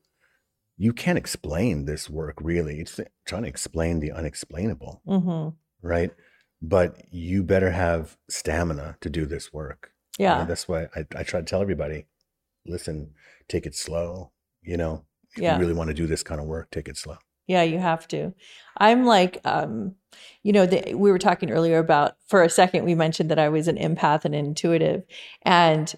You 0.76 0.92
can't 0.92 1.18
explain 1.18 1.86
this 1.86 2.10
work 2.10 2.36
really. 2.42 2.82
It's 2.82 3.00
trying 3.26 3.44
to 3.44 3.48
explain 3.48 4.02
the 4.02 4.12
unexplainable, 4.12 5.02
Mhm. 5.08 5.56
right? 5.82 6.12
But 6.62 6.98
you 7.10 7.42
better 7.42 7.72
have 7.72 8.18
stamina 8.30 8.98
to 9.00 9.10
do 9.10 9.26
this 9.26 9.54
work. 9.54 9.92
You 10.20 10.26
know, 10.26 10.38
yeah, 10.40 10.46
that's 10.46 10.68
why 10.68 10.88
I, 10.96 11.06
I 11.16 11.24
try 11.24 11.40
to 11.40 11.46
tell 11.46 11.62
everybody 11.62 12.08
listen, 12.66 13.14
take 13.48 13.66
it 13.66 13.76
slow. 13.76 14.32
You 14.62 14.76
know, 14.78 15.06
if 15.36 15.42
Yeah. 15.42 15.54
you 15.56 15.62
really 15.62 15.74
want 15.74 15.90
to 15.90 15.94
do 15.94 16.08
this 16.08 16.24
kind 16.24 16.42
of 16.42 16.48
work, 16.48 16.70
take 16.70 16.90
it 16.90 16.98
slow. 16.98 17.18
Yeah. 17.48 17.64
You 17.64 17.80
have 17.80 18.08
to. 18.10 18.34
I'm 18.78 19.06
like, 19.06 19.40
um, 19.46 19.96
you 20.44 20.52
know, 20.52 20.66
the, 20.66 20.94
we 20.96 21.12
were 21.12 21.20
talking 21.20 21.52
earlier 21.52 21.80
about. 21.80 22.16
For 22.28 22.44
a 22.44 22.50
second, 22.50 22.86
we 22.86 22.96
mentioned 22.96 23.30
that 23.32 23.40
I 23.40 23.50
was 23.50 23.68
an 23.68 23.78
empath 23.78 24.26
and 24.26 24.36
intuitive, 24.36 25.04
and 25.44 25.94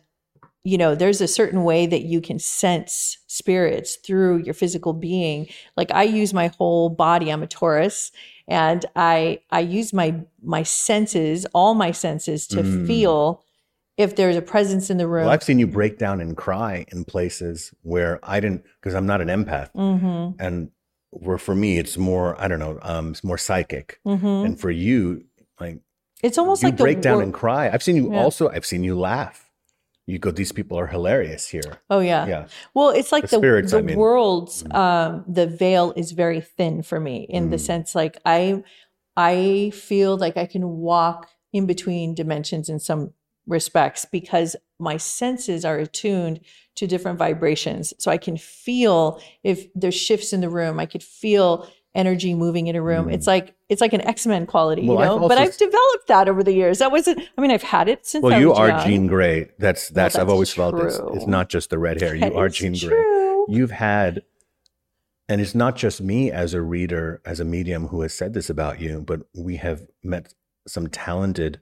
you 0.63 0.79
know, 0.79 0.95
there's 0.95 1.21
a 1.21 1.27
certain 1.27 1.63
way 1.63 1.85
that 1.85 2.05
you 2.05 2.19
can 2.19 2.39
sense 2.39 3.19
spirits 3.27 3.97
through 3.97 4.37
your 4.37 4.55
physical 4.55 4.93
being. 4.93 5.47
Like 5.77 5.91
I 5.91 6.03
use 6.03 6.33
my 6.33 6.47
whole 6.57 6.89
body. 6.89 7.31
I'm 7.31 7.43
a 7.43 7.47
Taurus, 7.47 8.11
and 8.47 8.83
I 8.95 9.41
I 9.51 9.59
use 9.59 9.93
my 9.93 10.21
my 10.41 10.63
senses, 10.63 11.45
all 11.53 11.75
my 11.75 11.91
senses, 11.91 12.47
to 12.47 12.63
Mm. 12.63 12.87
feel 12.87 13.43
if 13.97 14.15
there's 14.15 14.35
a 14.35 14.41
presence 14.41 14.89
in 14.89 14.97
the 14.97 15.07
room. 15.07 15.25
Well, 15.25 15.33
I've 15.33 15.43
seen 15.43 15.59
you 15.59 15.67
break 15.67 15.97
down 15.99 16.19
and 16.19 16.35
cry 16.35 16.85
in 16.91 17.05
places 17.05 17.73
where 17.83 18.19
I 18.23 18.39
didn't, 18.39 18.63
because 18.81 18.93
I'm 18.95 19.05
not 19.05 19.21
an 19.21 19.27
empath. 19.29 19.71
Mm-hmm. 19.73 20.41
And 20.43 20.71
where 21.19 21.38
for 21.38 21.55
me, 21.55 21.77
it's 21.77 21.98
more, 21.98 22.39
I 22.41 22.48
don't 22.48 22.60
know, 22.60 22.79
um, 22.81 23.12
it's 23.12 23.24
more 23.24 23.38
psychic. 23.38 24.00
Mm-hmm. 24.05 24.25
And 24.45 24.60
for 24.60 24.69
you, 24.72 25.25
like, 25.60 25.79
It's 26.24 26.38
almost 26.38 26.62
you 26.63 26.67
like 26.69 26.77
the 26.77 26.84
break 26.84 27.01
down 27.01 27.22
and 27.22 27.34
cry. 27.34 27.69
I've 27.69 27.84
seen 27.84 27.95
you 27.95 28.12
Yeah. 28.12 28.22
also, 28.24 28.50
I've 28.50 28.65
seen 28.65 28.84
you 28.84 28.98
laugh. 28.98 29.50
You 30.07 30.19
go, 30.19 30.29
these 30.31 30.51
people 30.51 30.77
are 30.77 30.88
hilarious 30.88 31.48
here. 31.48 31.79
Oh 31.89 32.00
yeah. 32.00 32.27
Yeah. 32.27 32.48
Well, 32.75 32.89
it's 32.89 33.12
like 33.12 33.24
The 33.24 33.29
the 33.29 33.38
spirits, 33.38 33.72
the 33.72 33.79
I 33.79 33.81
mean. 33.81 33.98
world's 33.98 34.62
Mm. 34.63 34.75
um 34.75 35.24
the 35.27 35.48
veil 35.48 35.93
is 35.95 36.12
very 36.12 36.41
thin 36.41 36.84
for 36.84 37.00
me 37.00 37.25
in 37.29 37.50
the 37.50 37.57
Mm. 37.57 37.65
sense 37.69 37.95
like 37.95 38.17
I 38.25 38.63
I 39.17 39.72
feel 39.74 40.15
like 40.17 40.38
I 40.38 40.45
can 40.45 40.77
walk 40.77 41.29
in 41.53 41.65
between 41.65 42.13
dimensions 42.13 42.69
in 42.69 42.79
some 42.79 43.13
respects 43.47 44.05
because 44.05 44.55
my 44.79 44.97
senses 44.97 45.63
are 45.65 45.77
attuned 45.77 46.41
to 46.75 46.87
different 46.87 47.17
vibrations. 47.17 47.93
So 47.99 48.11
I 48.11 48.17
can 48.17 48.37
feel 48.37 49.21
if 49.43 49.67
there's 49.73 49.95
shifts 49.95 50.33
in 50.33 50.41
the 50.41 50.49
room, 50.49 50.79
I 50.79 50.85
could 50.85 51.03
feel 51.03 51.67
energy 51.93 52.33
moving 52.33 52.67
in 52.67 52.75
a 52.75 52.81
room. 52.81 53.07
Mm. 53.07 53.13
It's 53.13 53.27
like 53.27 53.55
it's 53.69 53.81
like 53.81 53.93
an 53.93 54.01
X 54.01 54.27
Men 54.27 54.45
quality, 54.45 54.85
Well, 54.87 54.97
you 54.97 55.03
I've 55.03 55.21
know. 55.21 55.27
but 55.27 55.37
I've 55.37 55.57
developed 55.57 56.07
that 56.07 56.27
over 56.27 56.43
the 56.43 56.53
years. 56.53 56.79
That 56.79 56.91
wasn't. 56.91 57.21
I 57.37 57.41
mean, 57.41 57.51
I've 57.51 57.63
had 57.63 57.87
it 57.87 58.05
since. 58.05 58.21
Well, 58.21 58.39
you 58.39 58.53
are 58.53 58.67
young. 58.67 58.87
Jean 58.87 59.07
Grey. 59.07 59.51
That's 59.59 59.89
that's, 59.89 60.15
I've 60.15 60.21
that's 60.21 60.31
always 60.31 60.51
felt 60.51 60.77
it's 60.79 60.99
it's 61.13 61.27
not 61.27 61.49
just 61.49 61.69
the 61.69 61.79
red 61.79 62.01
hair. 62.01 62.17
That 62.17 62.33
You 62.33 62.37
are 62.37 62.49
Jean 62.49 62.73
Grey. 62.73 63.45
You've 63.47 63.71
had 63.71 64.23
and 65.27 65.41
it's 65.41 65.55
not 65.55 65.75
just 65.75 66.01
me 66.01 66.31
as 66.31 66.53
a 66.53 66.61
reader, 66.61 67.21
as 67.25 67.39
a 67.39 67.45
medium 67.45 67.87
who 67.87 68.01
has 68.01 68.13
said 68.13 68.33
this 68.33 68.49
about 68.49 68.79
you, 68.79 69.01
but 69.01 69.21
we 69.33 69.57
have 69.57 69.87
met 70.03 70.33
some 70.67 70.87
talented 70.87 71.59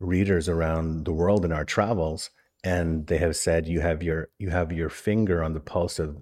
readers 0.00 0.48
around 0.48 1.04
the 1.04 1.12
world 1.12 1.44
in 1.44 1.52
our 1.52 1.64
travels 1.64 2.30
and 2.64 3.06
they 3.06 3.18
have 3.18 3.36
said 3.36 3.66
you 3.66 3.80
have 3.80 4.02
your 4.02 4.28
you 4.38 4.50
have 4.50 4.72
your 4.72 4.88
finger 4.90 5.42
on 5.42 5.54
the 5.54 5.60
pulse 5.60 5.98
of 5.98 6.16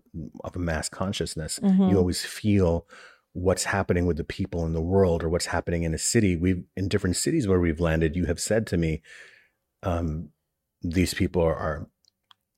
of 0.45 0.55
a 0.55 0.59
mass 0.59 0.89
consciousness 0.89 1.59
Mhm. 1.63 1.91
you 1.91 1.97
always 1.99 2.25
feel 2.25 2.87
what's 3.33 3.65
happening 3.65 4.07
with 4.07 4.17
the 4.17 4.25
people 4.25 4.65
in 4.65 4.73
the 4.75 4.81
world 4.81 5.25
or 5.25 5.29
what's 5.29 5.47
happening 5.47 5.83
in 5.83 5.93
a 5.95 5.99
city 5.99 6.37
we've 6.37 6.63
in 6.77 6.89
different 6.89 7.17
cities 7.17 7.49
where 7.49 7.59
we've 7.61 7.81
landed 7.81 8.15
you 8.15 8.27
have 8.27 8.39
said 8.39 8.67
to 8.69 8.77
me 8.77 9.03
um 9.83 10.29
these 10.83 11.15
people 11.15 11.43
are, 11.43 11.57
are 11.57 11.89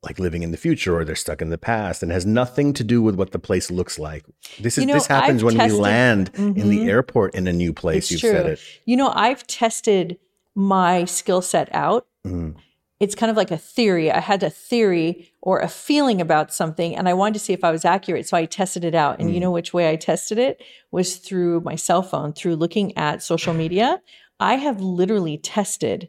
like 0.03 0.19
living 0.19 0.43
in 0.43 0.51
the 0.51 0.57
future 0.59 0.95
or 0.97 1.05
they're 1.05 1.15
stuck 1.17 1.41
in 1.41 1.49
the 1.49 1.59
past 1.59 2.03
and 2.03 2.13
has 2.13 2.27
nothing 2.27 2.73
to 2.75 2.85
do 2.85 3.01
with 3.03 3.15
what 3.15 3.31
the 3.33 3.39
place 3.39 3.71
looks 3.71 3.99
like 3.99 4.25
this 4.61 4.77
is 4.77 4.83
You 4.83 4.89
know, 4.89 4.95
this 4.95 5.07
happens 5.07 5.43
I've 5.43 5.47
when 5.47 5.55
tested- 5.57 5.73
we 5.73 5.79
land 5.83 6.31
in 6.37 6.69
the 6.69 6.81
Mhm. 6.81 6.89
airport 6.89 7.35
in 7.35 7.47
a 7.47 7.53
new 7.53 7.73
place 7.73 8.05
It's 8.05 8.11
you've 8.13 8.21
true. 8.21 8.31
said 8.33 8.47
it 8.47 8.61
You 8.85 8.97
know, 8.97 9.11
I've 9.15 9.47
tested 9.47 10.19
my 10.57 11.05
skill 11.05 11.43
set 11.43 11.73
out. 11.73 12.07
Mm. 12.27 12.57
It's 12.99 13.15
kind 13.15 13.31
of 13.31 13.37
like 13.37 13.51
a 13.51 13.59
theory. 13.59 14.11
I 14.11 14.21
had 14.21 14.43
a 14.43 14.49
theory 14.49 15.31
or 15.43 15.61
a 15.61 15.69
feeling 15.69 16.19
about 16.21 16.53
something, 16.53 16.97
and 16.97 17.09
I 17.09 17.13
wanted 17.13 17.35
to 17.35 17.41
see 17.41 17.53
if 17.53 17.63
I 17.63 17.71
was 17.71 17.85
accurate. 17.85 18.27
So 18.27 18.39
I 18.39 18.47
tested 18.47 18.85
it 18.85 18.95
out. 18.95 19.21
And 19.21 19.31
you 19.31 19.37
Mm. 19.37 19.43
know 19.43 19.51
which 19.51 19.75
way 19.75 19.91
I 19.91 19.97
tested 19.97 20.39
it 20.39 20.63
was 20.91 21.17
through 21.19 21.61
my 21.61 21.77
cell 21.77 22.03
phone, 22.03 22.33
through 22.33 22.57
looking 22.57 22.97
at 22.97 23.23
social 23.23 23.53
media. 23.53 24.01
I 24.41 24.55
have 24.57 24.81
literally 24.81 25.37
tested 25.37 26.09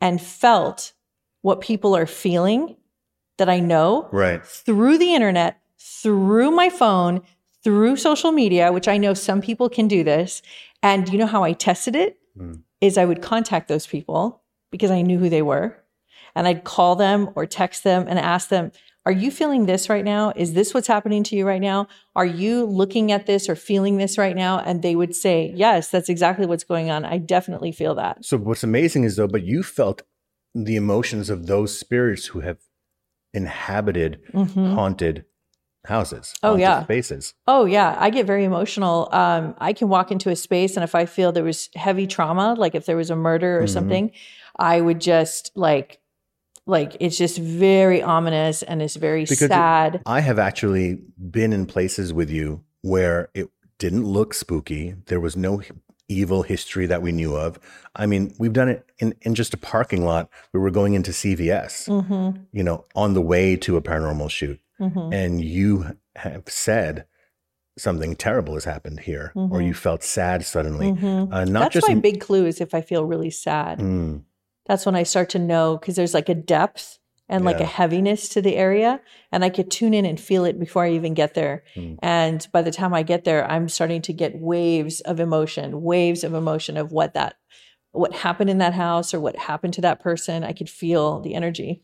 and 0.00 0.22
felt 0.22 0.94
what 1.42 1.60
people 1.60 1.94
are 1.94 2.06
feeling 2.06 2.76
that 3.36 3.48
I 3.50 3.60
know 3.60 4.08
right 4.10 4.44
through 4.44 4.96
the 4.98 5.14
internet, 5.14 5.60
through 5.78 6.50
my 6.50 6.70
phone, 6.70 7.20
through 7.62 7.96
social 7.96 8.32
media, 8.32 8.72
which 8.72 8.88
I 8.88 8.96
know 8.96 9.12
some 9.14 9.40
people 9.42 9.68
can 9.68 9.86
do 9.86 10.02
this. 10.02 10.40
And 10.82 11.08
you 11.10 11.18
know 11.18 11.26
how 11.26 11.44
I 11.44 11.52
tested 11.52 11.94
it? 11.94 12.18
Mm. 12.38 12.62
Is 12.82 12.98
I 12.98 13.06
would 13.06 13.22
contact 13.22 13.68
those 13.68 13.86
people 13.86 14.42
because 14.70 14.90
I 14.90 15.00
knew 15.02 15.18
who 15.18 15.30
they 15.30 15.40
were. 15.42 15.78
And 16.34 16.46
I'd 16.46 16.64
call 16.64 16.96
them 16.96 17.30
or 17.36 17.46
text 17.46 17.84
them 17.84 18.06
and 18.08 18.18
ask 18.18 18.48
them, 18.48 18.72
Are 19.06 19.12
you 19.12 19.30
feeling 19.30 19.66
this 19.66 19.88
right 19.88 20.04
now? 20.04 20.32
Is 20.34 20.54
this 20.54 20.72
what's 20.74 20.86
happening 20.88 21.22
to 21.24 21.36
you 21.36 21.46
right 21.46 21.60
now? 21.60 21.86
Are 22.16 22.24
you 22.26 22.64
looking 22.64 23.12
at 23.12 23.26
this 23.26 23.48
or 23.48 23.54
feeling 23.54 23.98
this 23.98 24.16
right 24.18 24.34
now? 24.34 24.58
And 24.58 24.82
they 24.82 24.96
would 24.96 25.14
say, 25.14 25.52
Yes, 25.54 25.90
that's 25.90 26.08
exactly 26.08 26.46
what's 26.46 26.64
going 26.64 26.90
on. 26.90 27.04
I 27.04 27.18
definitely 27.18 27.70
feel 27.70 27.94
that. 27.96 28.24
So 28.24 28.36
what's 28.38 28.64
amazing 28.64 29.04
is 29.04 29.16
though, 29.16 29.28
but 29.28 29.42
you 29.44 29.62
felt 29.62 30.02
the 30.54 30.76
emotions 30.76 31.30
of 31.30 31.46
those 31.46 31.78
spirits 31.78 32.26
who 32.26 32.40
have 32.40 32.58
inhabited 33.34 34.20
Mhm. 34.32 34.74
haunted 34.74 35.24
houses, 35.86 36.34
Oh, 36.42 36.56
yeah. 36.56 36.84
spaces. 36.84 37.34
Oh 37.48 37.64
yeah, 37.64 37.96
I 37.98 38.10
get 38.10 38.26
very 38.26 38.44
emotional. 38.44 39.08
Um, 39.12 39.54
I 39.58 39.72
can 39.72 39.88
walk 39.88 40.10
into 40.12 40.30
a 40.30 40.36
space, 40.36 40.76
and 40.76 40.84
if 40.84 40.94
I 40.94 41.06
feel 41.06 41.32
there 41.32 41.44
was 41.44 41.68
heavy 41.74 42.06
trauma, 42.06 42.54
like 42.56 42.74
if 42.74 42.86
there 42.86 42.96
was 42.96 43.10
a 43.10 43.16
murder 43.16 43.58
or 43.58 43.64
Mhm. 43.64 43.68
something, 43.70 44.10
I 44.58 44.80
would 44.80 45.00
just 45.00 45.50
like, 45.56 45.98
like 46.66 46.96
it's 47.00 47.18
just 47.18 47.38
very 47.38 48.00
ominous 48.02 48.62
and 48.62 48.80
it's 48.80 48.94
very 48.96 49.22
Because 49.22 49.42
it- 49.42 49.48
sad. 49.48 50.00
I 50.06 50.20
have 50.20 50.38
actually 50.38 51.00
been 51.30 51.52
in 51.52 51.66
places 51.66 52.12
with 52.12 52.30
you 52.30 52.62
where 52.82 53.28
it 53.34 53.48
didn't 53.78 54.04
look 54.04 54.34
spooky. 54.34 54.94
There 55.06 55.18
was 55.20 55.36
no 55.36 55.62
evil 56.08 56.42
history 56.42 56.86
that 56.86 57.00
we 57.02 57.10
knew 57.10 57.34
of. 57.34 57.58
I 57.96 58.06
mean, 58.06 58.34
we've 58.38 58.52
done 58.52 58.68
it 58.68 58.84
in, 58.98 59.14
in 59.22 59.34
just 59.34 59.54
a 59.54 59.56
parking 59.56 60.04
lot. 60.04 60.28
We 60.52 60.60
were 60.60 60.70
going 60.70 60.94
into 60.94 61.10
CVS, 61.12 61.88
mm-hmm, 61.88 62.42
you 62.52 62.62
know, 62.62 62.84
on 62.94 63.14
the 63.14 63.22
way 63.22 63.56
to 63.56 63.76
a 63.76 63.82
paranormal 63.82 64.30
shoot. 64.30 64.60
Mm-hmm. 64.80 65.12
and 65.12 65.44
you 65.44 65.96
have 66.16 66.44
said 66.48 67.06
something 67.78 68.14
terrible 68.14 68.54
has 68.54 68.64
happened 68.64 69.00
here, 69.00 69.32
or 69.34 69.60
Mhm. 69.60 69.66
you 69.66 69.74
felt 69.74 70.02
sad 70.02 70.44
suddenly. 70.44 70.90
hmm 70.90 71.32
Uh, 71.32 71.44
not 71.44 71.60
That's 71.60 71.74
just 71.74 71.88
my 71.88 71.94
big 71.94 72.20
clue 72.20 72.44
is 72.46 72.60
if 72.60 72.74
I 72.74 72.82
feel 72.82 73.04
really 73.04 73.30
sad. 73.30 73.78
Mm, 73.78 74.24
That's 74.66 74.84
when 74.86 74.94
I 74.94 75.02
start 75.04 75.30
to 75.30 75.38
know 75.38 75.76
because 75.78 75.96
there's 75.96 76.14
like 76.14 76.28
a 76.28 76.34
depth 76.34 76.98
and 77.28 77.46
like 77.46 77.60
a 77.60 77.64
heaviness 77.64 78.28
to 78.28 78.42
the 78.42 78.56
area, 78.56 79.00
and 79.30 79.42
I 79.42 79.48
could 79.48 79.70
tune 79.70 79.94
in 79.94 80.04
and 80.04 80.20
feel 80.20 80.44
it 80.44 80.60
before 80.60 80.84
I 80.84 80.90
even 80.90 81.14
get 81.14 81.32
there. 81.32 81.64
Mm. 81.74 81.98
And 82.02 82.46
by 82.52 82.60
the 82.60 82.70
time 82.70 82.92
I 82.92 83.02
get 83.02 83.24
there, 83.24 83.50
I'm 83.50 83.70
starting 83.70 84.02
to 84.02 84.12
get 84.12 84.38
waves 84.38 85.00
of 85.00 85.18
emotion, 85.18 85.80
waves 85.82 86.24
of 86.24 86.34
emotion 86.34 86.76
of 86.76 86.92
what 86.92 87.14
that, 87.14 87.36
what 87.92 88.12
happened 88.12 88.50
in 88.50 88.58
that 88.58 88.74
house 88.74 89.14
or 89.14 89.20
what 89.20 89.36
happened 89.36 89.72
to 89.74 89.80
that 89.80 90.00
person. 90.00 90.44
I 90.44 90.52
could 90.52 90.68
feel 90.68 91.20
the 91.20 91.34
energy. 91.34 91.82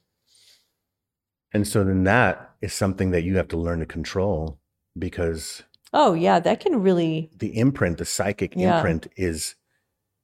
And 1.53 1.67
so 1.67 1.85
then 1.85 2.05
that 2.05 2.55
is 2.61 2.73
something 2.73 3.11
that 3.13 3.23
you 3.23 3.37
have 3.37 3.49
to 3.49 3.57
learn 3.57 3.81
to 3.81 3.87
control 3.87 4.59
because 4.99 5.63
Oh 5.93 6.13
yeah, 6.13 6.39
that 6.41 6.61
can 6.61 6.83
really, 6.83 7.31
the 7.37 7.57
imprint, 7.59 7.97
the 7.99 8.05
psychic 8.05 8.55
Yeah. 8.55 8.77
imprint, 8.77 9.07
is 9.17 9.55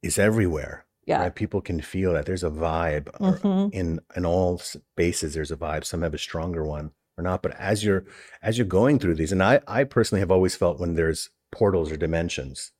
is 0.03 0.19
everywhere. 0.19 0.85
yeah. 1.07 1.21
Right? 1.23 1.33
People 1.35 1.61
can 1.61 1.81
feel 1.81 2.13
that 2.13 2.25
there's 2.27 2.43
a 2.43 2.49
vibe 2.51 3.07
or 3.19 3.37
Mhm. 3.39 3.73
in 3.73 3.99
in 4.15 4.25
all 4.25 4.57
spaces. 4.59 5.33
There's 5.33 5.51
a 5.51 5.57
vibe. 5.57 5.83
Some 5.85 6.01
have 6.03 6.13
a 6.13 6.19
stronger 6.19 6.63
one 6.63 6.91
or 7.17 7.23
not. 7.23 7.41
But 7.41 7.55
as 7.59 7.83
you're 7.83 8.05
as 8.43 8.57
you're 8.57 8.67
going 8.67 8.99
through 8.99 9.15
these, 9.15 9.31
and 9.31 9.41
I 9.41 9.61
I 9.67 9.83
personally 9.85 10.19
have 10.19 10.31
always 10.31 10.55
felt 10.55 10.79
when 10.79 10.93
there's 10.95 11.29
portals 11.51 11.91
or 11.91 11.97
dimensions, 11.97 12.71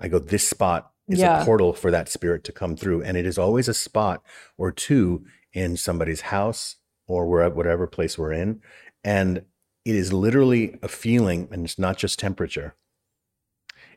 I 0.00 0.08
go 0.08 0.18
this 0.18 0.48
spot 0.48 0.92
is 1.08 1.18
Yeah. 1.20 1.42
a 1.42 1.44
portal 1.44 1.72
for 1.74 1.90
that 1.90 2.08
spirit 2.08 2.44
to 2.44 2.52
come 2.52 2.76
through, 2.76 3.02
and 3.02 3.16
it 3.18 3.26
is 3.26 3.36
always 3.38 3.68
a 3.68 3.74
spot 3.74 4.22
or 4.56 4.72
two 4.72 5.24
in 5.52 5.76
somebody's 5.76 6.22
house 6.22 6.76
or 7.08 7.26
wherever 7.26 7.54
whatever 7.54 7.86
place 7.86 8.16
we're 8.16 8.32
in, 8.32 8.60
and 9.02 9.38
it 9.84 9.94
is 9.94 10.12
literally 10.12 10.78
a 10.82 10.88
feeling, 10.88 11.48
and 11.50 11.64
it's 11.64 11.78
not 11.78 11.96
just 11.98 12.18
temperature. 12.18 12.76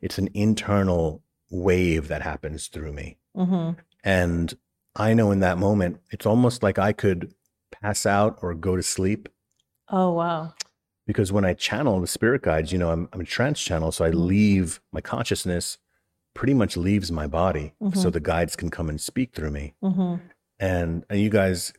It's 0.02 0.17
an 0.17 0.30
internal 0.34 1.24
wave 1.50 2.08
that 2.08 2.21
happens 2.21 2.67
through 2.67 2.93
me. 2.93 3.17
hmm 3.36 3.71
And 4.04 4.54
I 4.95 5.13
know 5.13 5.32
in 5.32 5.39
that 5.41 5.58
moment, 5.58 6.00
it's 6.12 6.26
almost 6.26 6.63
like 6.63 6.80
I 6.80 6.93
could 6.93 7.34
pass 7.71 8.06
out 8.06 8.39
or 8.41 8.54
go 8.54 8.76
to 8.76 8.84
sleep 8.84 9.30
Oh 9.89 10.12
wow. 10.13 10.54
because 11.06 11.32
when 11.32 11.45
I 11.45 11.54
channel 11.54 12.00
the 12.00 12.08
spirit 12.08 12.41
guides, 12.41 12.71
you 12.71 12.78
know, 12.78 12.91
I'm, 12.91 13.10
I'm 13.13 13.21
a 13.21 13.26
trance 13.26 13.62
channel. 13.62 13.91
So 13.91 14.06
I 14.06 14.12
Mhm. 14.12 14.26
leave 14.28 14.82
my 14.91 15.02
consciousness 15.02 15.78
pretty 16.34 16.54
much 16.54 16.78
leaves 16.78 17.12
my 17.12 17.28
body 17.28 17.74
so 17.93 18.10
Mhm. 18.10 18.13
the 18.13 18.19
guides 18.21 18.56
can 18.56 18.69
come 18.69 18.89
and 18.89 19.00
speak 19.00 19.34
through 19.36 19.52
me. 19.52 19.74
hmm 19.82 20.15
And, 20.60 21.06
and 21.10 21.19
you 21.19 21.30
guys, 21.30 21.74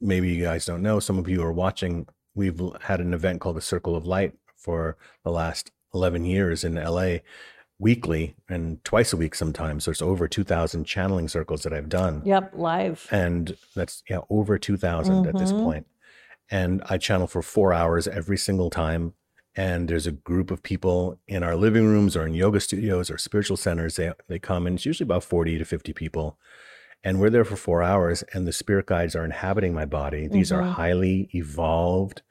maybe 0.00 0.28
you 0.28 0.42
guys 0.44 0.66
don't 0.66 0.82
know, 0.82 1.00
some 1.00 1.18
of 1.18 1.28
you 1.28 1.42
are 1.42 1.52
watching. 1.52 2.06
We've 2.34 2.60
had 2.82 3.00
an 3.00 3.14
event 3.14 3.40
called 3.40 3.56
the 3.56 3.60
Circle 3.62 3.96
of 3.96 4.06
Light 4.06 4.34
for 4.56 4.96
the 5.24 5.30
last 5.30 5.70
11 5.94 6.24
years 6.24 6.64
in 6.64 6.74
LA 6.74 7.18
weekly 7.78 8.34
and 8.48 8.82
twice 8.84 9.12
a 9.12 9.16
week 9.16 9.34
sometimes. 9.34 9.84
there's 9.84 10.00
over 10.02 10.26
2,000 10.28 10.84
channeling 10.84 11.28
circles 11.28 11.62
that 11.62 11.72
I've 11.72 11.88
done. 11.88 12.22
Yep. 12.24 12.52
Live. 12.54 13.06
And 13.10 13.56
that's, 13.74 14.02
yeah, 14.08 14.20
over 14.30 14.58
2,000 14.58 15.26
at 15.26 15.36
this 15.38 15.52
Mhm. 15.52 15.62
point. 15.62 15.86
And 16.50 16.82
I 16.88 16.96
channel 16.98 17.26
for 17.26 17.42
four 17.42 17.72
hours 17.72 18.06
every 18.08 18.38
single 18.38 18.70
time. 18.70 19.14
And 19.54 19.88
there's 19.88 20.06
a 20.06 20.12
group 20.12 20.50
of 20.50 20.62
people 20.62 21.18
in 21.26 21.42
our 21.42 21.56
living 21.56 21.86
rooms 21.86 22.14
or 22.16 22.26
in 22.26 22.34
yoga 22.34 22.60
studios 22.60 23.10
or 23.10 23.16
spiritual 23.18 23.56
centers. 23.56 23.96
They, 23.96 24.12
they 24.28 24.38
come, 24.38 24.66
and 24.66 24.76
it's 24.76 24.84
usually 24.86 25.06
about 25.06 25.24
40 25.24 25.56
to 25.58 25.64
50 25.64 25.92
people. 25.94 26.38
And 27.06 27.20
we're 27.20 27.30
there 27.30 27.44
for 27.44 27.54
four 27.54 27.84
hours, 27.84 28.24
and 28.34 28.46
the 28.48 28.52
spirit 28.52 28.86
guides 28.86 29.14
are 29.14 29.24
inhabiting 29.24 29.72
my 29.72 29.84
body. 29.84 30.26
These 30.26 30.50
are 30.50 30.62
Mhm. 30.62 30.72
highly 30.72 31.28
evolved 31.32 32.22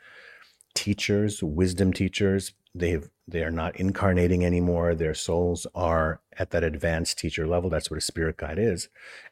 teachers, 0.74 1.42
wisdom 1.42 1.94
teachers. 1.94 2.54
They've 2.74 3.10
they 3.28 3.42
are 3.44 3.50
not 3.52 3.76
incarnating 3.80 4.46
anymore. 4.46 4.94
Their 4.94 5.14
souls 5.16 5.66
are 5.74 6.22
at 6.38 6.52
that 6.52 6.64
advanced 6.64 7.18
teacher 7.18 7.48
level. 7.48 7.70
That's 7.72 7.90
what 7.90 7.98
a 7.98 8.02
spirit 8.02 8.38
guide 8.38 8.60
is. 8.60 8.88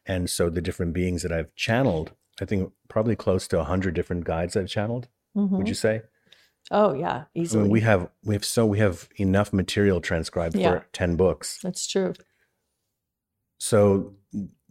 And 0.05 0.29
so 0.29 0.49
the 0.49 0.61
different 0.61 0.93
beings 0.93 1.21
that 1.21 1.31
I've 1.31 1.53
channeled, 1.53 2.13
I 2.41 2.45
think 2.45 2.71
probably 2.89 3.15
close 3.15 3.47
to 3.49 3.63
hundred 3.65 3.93
different 3.93 4.23
guides 4.23 4.55
I've 4.55 4.67
channeled. 4.69 5.09
Mhm. 5.35 5.49
Would 5.57 5.67
you 5.67 5.75
say? 5.75 6.03
Oh 6.71 6.93
yeah, 6.93 7.25
I 7.25 7.25
easily. 7.35 7.63
mean, 7.63 7.71
we 7.71 7.81
have 7.81 8.09
we 8.23 8.33
have 8.33 8.45
so 8.45 8.65
we 8.65 8.79
have 8.79 9.09
enough 9.17 9.51
material 9.51 9.99
transcribed 9.99 10.55
Yeah. 10.55 10.79
for 10.79 10.85
ten 10.93 11.15
books. 11.17 11.59
That's 11.61 11.85
true. 11.85 12.13
So 13.59 14.15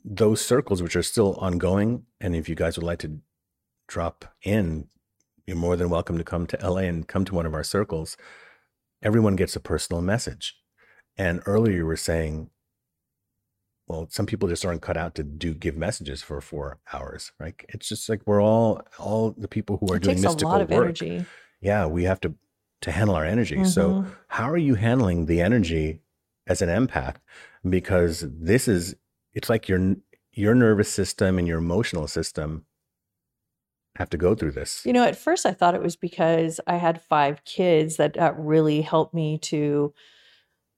those 0.05 0.41
circles, 0.45 0.83
which 0.83 0.97
are 0.97 1.03
still 1.03 1.35
ongoing, 1.37 2.05
and 2.21 2.35
if 2.35 2.49
you 2.49 2.55
guys 2.55 2.77
would 2.77 2.87
like 2.87 2.99
to 3.01 3.21
drop 3.89 4.25
in, 4.43 4.89
you're 5.47 5.57
more 5.57 5.77
than 5.77 5.91
welcome 5.91 6.19
to 6.19 6.25
come 6.25 6.47
to 6.47 6.59
LA 6.63 6.83
and 6.83 7.07
come 7.09 7.25
to 7.25 7.35
one 7.35 7.47
of 7.47 7.55
our 7.55 7.65
circles. 7.65 8.17
Everyone 9.03 9.37
gets 9.37 9.57
a 9.57 9.61
personal 9.61 10.03
message. 10.03 10.57
And 11.17 11.43
earlier 11.47 11.77
you 11.77 11.87
were 11.87 11.97
saying, 11.97 12.51
well, 13.89 14.07
some 14.11 14.27
people 14.27 14.49
just 14.49 14.65
aren't 14.65 14.81
cut 14.83 14.97
out 14.97 15.15
to 15.17 15.23
do 15.25 15.53
give 15.53 15.77
messages 15.77 16.23
for 16.23 16.41
four 16.41 16.79
hours, 16.93 17.33
right? 17.39 17.55
It's 17.69 17.89
just 17.89 18.09
like 18.09 18.23
we're 18.27 18.43
all 18.43 18.81
all 18.99 19.33
the 19.37 19.49
people 19.49 19.77
who 19.79 19.93
are 19.93 19.97
It 19.97 20.03
doing 20.03 20.15
takes 20.17 20.25
a 20.25 20.29
mystical 20.29 20.53
lot 20.53 20.63
of 20.63 20.71
work. 20.71 20.85
energy. 20.85 21.27
Yeah, 21.61 21.87
we 21.87 22.05
have 22.05 22.21
to 22.21 22.35
to 22.83 22.91
handle 22.93 23.15
our 23.15 23.25
energy. 23.25 23.63
So, 23.65 23.93
Mhm. 23.93 24.07
how 24.29 24.51
are 24.51 24.57
you 24.57 24.75
handling 24.75 25.27
the 25.27 25.41
energy 25.41 26.01
as 26.49 26.63
an 26.63 26.69
empath? 26.69 27.17
Because 27.69 28.25
this 28.29 28.67
is, 28.67 28.97
it's 29.35 29.49
like 29.49 29.69
your 29.69 29.97
your 30.33 30.55
nervous 30.55 30.89
system 30.89 31.39
and 31.39 31.47
your 31.47 31.59
emotional 31.59 32.07
system 32.09 32.65
have 33.97 34.09
to 34.11 34.17
go 34.17 34.35
through 34.35 34.53
this. 34.53 34.83
You 34.87 34.93
know, 34.95 35.05
at 35.05 35.17
first 35.17 35.45
I 35.45 35.53
thought 35.53 35.75
it 35.75 35.83
was 35.83 35.97
because 35.97 36.61
I 36.67 36.77
had 36.77 37.03
five 37.03 37.45
kids 37.45 37.97
that 37.97 38.19
uh, 38.19 38.33
really 38.37 38.81
helped 38.81 39.13
me 39.13 39.39
to 39.39 39.93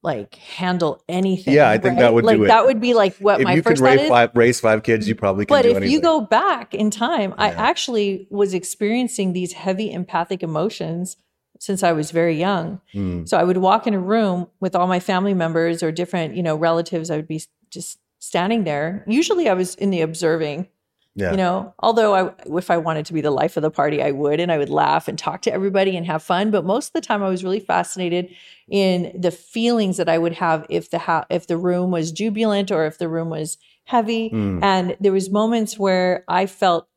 like 0.03 0.35
handle 0.35 1.03
anything. 1.09 1.55
Yeah, 1.55 1.71
I 1.71 1.79
think 1.79 1.99
that 1.99 2.13
would 2.13 2.25
like 2.25 2.37
do 2.37 2.45
it. 2.45 2.49
that 2.49 2.67
would 2.67 2.81
be 2.81 2.93
like 2.93 3.17
what 3.19 3.41
if 3.41 3.45
my 3.45 3.55
you 3.55 3.63
could 3.63 3.71
first 3.79 3.83
thought 3.83 3.91
raise 3.91 4.01
is. 4.03 4.09
five, 4.09 4.31
raise 4.35 4.61
five 4.61 4.83
kids, 4.83 5.09
you 5.09 5.15
probably 5.15 5.47
can 5.47 5.57
But 5.57 5.65
if 5.67 5.77
anything. 5.77 5.93
you 5.93 6.01
go 6.01 6.21
back 6.21 6.75
in 6.75 6.91
time, 6.91 7.33
I 7.39 7.51
actually 7.51 8.27
was 8.31 8.53
experiencing 8.53 9.33
these 9.33 9.53
heavy 9.55 9.91
empathic 9.93 10.43
emotions 10.43 11.17
since 11.61 11.83
I 11.83 11.93
was 11.93 12.11
very 12.11 12.37
young. 12.39 12.81
Mm, 12.93 13.27
So 13.29 13.39
I 13.39 13.45
would 13.45 13.57
walk 13.59 13.87
in 13.87 13.95
a 13.95 13.99
room 13.99 14.49
with 14.61 14.75
all 14.75 14.87
my 14.89 15.01
family 15.01 15.33
members 15.33 15.83
or 15.83 15.91
different, 15.93 16.35
you 16.37 16.43
know, 16.43 16.57
relatives. 16.57 17.11
I 17.11 17.17
would 17.17 17.29
be 17.29 17.43
just 17.71 17.99
standing 18.25 18.65
there. 18.65 19.05
Usually 19.07 19.49
I 19.49 19.55
was 19.55 19.75
in 19.75 19.91
the 19.91 20.01
observing, 20.01 20.69
yeah. 21.15 21.31
you 21.31 21.37
know, 21.37 21.75
although 21.79 22.15
I, 22.15 22.33
if 22.59 22.71
I 22.71 22.79
wanted 22.79 23.07
to 23.07 23.13
be 23.13 23.21
the 23.21 23.31
life 23.31 23.57
of 23.57 23.63
the 23.63 23.71
party, 23.71 24.03
I 24.03 24.13
would, 24.13 24.41
and 24.41 24.51
I 24.51 24.59
would 24.59 24.71
laugh 24.71 25.09
and 25.09 25.19
talk 25.19 25.43
to 25.43 25.53
everybody 25.53 25.97
and 25.97 26.07
have 26.07 26.23
fun. 26.23 26.51
But 26.51 26.65
most 26.65 26.89
of 26.89 26.93
the 26.95 27.01
time 27.03 27.23
I 27.23 27.29
was 27.29 27.45
really 27.45 27.61
fascinated 27.61 28.35
in 28.69 29.13
the 29.15 29.31
feelings 29.31 29.99
that 29.99 30.09
I 30.09 30.17
would 30.17 30.33
have 30.33 30.65
if 30.71 30.91
the, 30.91 30.99
ha- 30.99 31.27
if 31.29 31.47
the 31.47 31.59
room 31.59 31.91
was 31.91 32.13
jubilant 32.13 32.73
or 32.73 32.87
if 32.87 32.97
the 32.99 33.09
room 33.09 33.29
was 33.29 33.59
heavy. 33.85 34.31
Mm, 34.31 34.63
And 34.63 34.97
there 35.01 35.13
was 35.13 35.29
moments 35.29 35.79
where 35.79 36.25
I 36.27 36.47
felt 36.47 36.89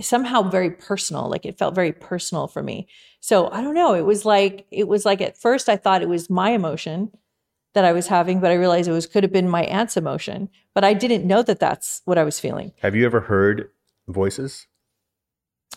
somehow 0.00 0.42
very 0.42 0.70
personal, 0.70 1.28
like 1.28 1.44
it 1.44 1.58
felt 1.58 1.74
very 1.74 1.92
personal 1.92 2.46
for 2.46 2.62
me. 2.62 2.86
So 3.20 3.50
I 3.50 3.60
don't 3.60 3.74
know. 3.74 3.94
It 3.94 4.06
was 4.06 4.24
like 4.24 4.66
it 4.70 4.86
was 4.86 5.04
like 5.04 5.20
at 5.20 5.36
first 5.36 5.68
I 5.68 5.76
thought 5.76 6.02
it 6.02 6.08
was 6.08 6.30
my 6.30 6.50
emotion 6.50 7.10
that 7.74 7.84
I 7.84 7.92
was 7.92 8.06
having, 8.08 8.40
but 8.40 8.50
I 8.50 8.54
realized 8.54 8.88
it 8.88 8.92
was 8.92 9.06
could 9.06 9.22
have 9.24 9.32
been 9.32 9.48
my 9.48 9.62
aunt's 9.64 9.96
emotion. 9.96 10.48
But 10.74 10.84
I 10.84 10.94
didn't 10.94 11.26
know 11.26 11.42
that 11.42 11.60
that's 11.60 12.02
what 12.04 12.18
I 12.18 12.24
was 12.24 12.40
feeling. 12.40 12.72
Have 12.80 12.94
you 12.94 13.04
ever 13.06 13.20
heard 13.20 13.70
voices? 14.06 14.66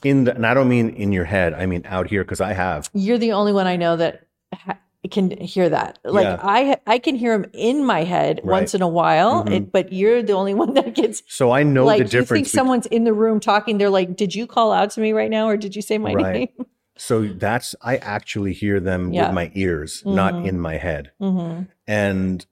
In 0.03 0.23
the, 0.23 0.33
and 0.35 0.47
I 0.47 0.53
don't 0.53 0.69
mean 0.69 0.89
in 0.89 1.11
your 1.11 1.25
head. 1.25 1.53
I 1.53 1.65
mean 1.65 1.83
out 1.85 2.07
here 2.09 2.23
because 2.23 2.41
I 2.41 2.53
have. 2.53 2.89
You're 2.93 3.17
the 3.19 3.33
only 3.33 3.53
one 3.53 3.67
I 3.67 3.75
know 3.75 3.97
that 3.97 4.25
ha- 4.53 4.77
can 5.11 5.29
hear 5.39 5.69
that. 5.69 5.99
Like 6.03 6.23
Yeah. 6.23 6.39
I 6.41 6.77
I 6.87 6.97
can 6.97 7.15
hear 7.15 7.37
them 7.37 7.49
in 7.53 7.83
my 7.85 8.03
head 8.03 8.39
Right. 8.43 8.51
once 8.61 8.73
in 8.73 8.81
a 8.81 8.87
while, 8.87 9.43
Mhm. 9.43 9.51
it, 9.51 9.71
but 9.71 9.91
you're 9.93 10.23
the 10.23 10.33
only 10.33 10.53
one 10.63 10.73
that 10.75 10.95
gets 10.95 11.21
So 11.27 11.51
I 11.51 11.63
know 11.63 11.85
like 11.85 11.97
the 11.99 12.03
you 12.05 12.09
think 12.09 12.21
difference. 12.23 12.51
someone's 12.51 12.85
in 12.87 13.03
the 13.03 13.13
room 13.13 13.39
talking. 13.39 13.77
They're 13.77 13.89
like, 13.89 14.15
"Did 14.15 14.33
you 14.33 14.47
call 14.47 14.71
out 14.71 14.89
to 14.91 15.01
me 15.01 15.11
right 15.13 15.29
now, 15.29 15.47
or 15.47 15.57
did 15.57 15.75
you 15.75 15.81
say 15.81 15.97
my 15.97 16.13
Right. 16.13 16.33
name?" 16.57 16.65
so 16.97 17.27
that's 17.27 17.75
I 17.81 17.97
actually 17.97 18.53
hear 18.53 18.79
them 18.79 19.11
Yeah. 19.13 19.27
with 19.27 19.35
my 19.35 19.51
ears, 19.55 20.01
not 20.05 20.33
Mhm. 20.33 20.47
in 20.47 20.59
my 20.59 20.77
head. 20.77 21.11
hmm 21.19 21.61
And 21.91 22.45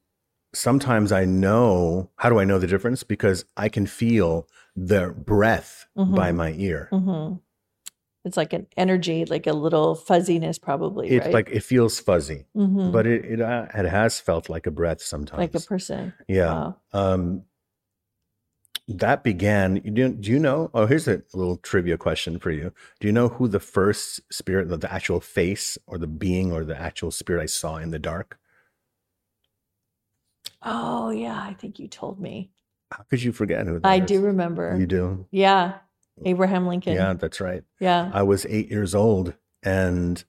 sometimes 0.54 1.12
I 1.12 1.26
know. 1.26 2.10
How 2.18 2.30
do 2.30 2.40
I 2.40 2.44
know 2.44 2.60
the 2.60 2.68
difference? 2.68 3.04
Because 3.04 3.46
I 3.56 3.70
can 3.70 3.86
feel 3.88 4.48
the 4.76 5.14
breath 5.16 5.88
Mhm. 5.98 6.16
by 6.16 6.32
my 6.32 6.52
ear. 6.54 6.88
hmm 6.92 7.36
It's 8.26 8.36
like 8.36 8.52
an 8.52 8.68
energy, 8.76 9.24
like 9.26 9.48
a 9.48 9.54
little 9.54 9.96
fuzziness, 9.96 10.60
probably. 10.60 11.08
It's 11.10 11.26
right? 11.26 11.34
like 11.34 11.50
it 11.52 11.64
feels 11.64 12.00
fuzzy, 12.02 12.46
Mhm. 12.56 12.92
but 12.92 13.08
it 13.08 13.24
it, 13.26 13.42
uh, 13.42 13.68
it 13.74 13.86
has 13.86 14.20
felt 14.20 14.50
like 14.50 14.68
a 14.68 14.72
breath 14.72 15.02
sometimes. 15.02 15.40
like 15.40 15.56
a 15.56 15.62
person. 15.66 16.14
yeah. 16.28 16.52
Wow. 16.54 16.76
Um, 16.94 17.44
that 18.88 19.24
began. 19.24 19.78
You 19.86 19.92
do, 19.92 20.10
do 20.10 20.32
you 20.32 20.40
know? 20.40 20.70
Oh, 20.74 20.88
here's 20.88 21.08
a 21.08 21.22
little 21.34 21.58
trivia 21.58 21.98
question 21.98 22.40
for 22.40 22.50
you. 22.52 22.74
Do 23.00 23.08
you 23.08 23.14
know 23.14 23.30
who 23.30 23.48
the 23.48 23.60
first 23.60 24.20
spirit, 24.34 24.68
the 24.68 24.92
actual 24.92 25.22
face, 25.22 25.78
or 25.86 25.98
the 26.00 26.08
being, 26.08 26.52
or 26.52 26.64
the 26.66 26.80
actual 26.80 27.12
spirit 27.12 27.42
I 27.44 27.46
saw 27.46 27.78
in 27.78 27.92
the 27.92 28.00
dark? 28.00 28.39
Oh 30.62 31.10
yeah, 31.10 31.40
I 31.42 31.54
think 31.54 31.80
you 31.80 31.88
told 31.88 32.20
me. 32.20 32.52
How 32.92 33.04
could 33.10 33.22
you 33.22 33.32
forget 33.32 33.66
who 33.68 33.80
that 33.80 33.88
I 33.88 34.02
is? 34.02 34.06
do 34.08 34.22
remember. 34.22 34.76
You 34.78 34.88
do. 34.88 35.26
Yeah, 35.32 35.76
Abraham 36.26 36.68
Lincoln. 36.68 36.94
Yeah, 36.96 37.14
that's 37.14 37.40
right. 37.40 37.64
yeah. 37.80 38.10
I 38.14 38.24
was 38.24 38.46
eight 38.48 38.70
years 38.70 38.94
old, 38.96 39.36
and 39.64 40.24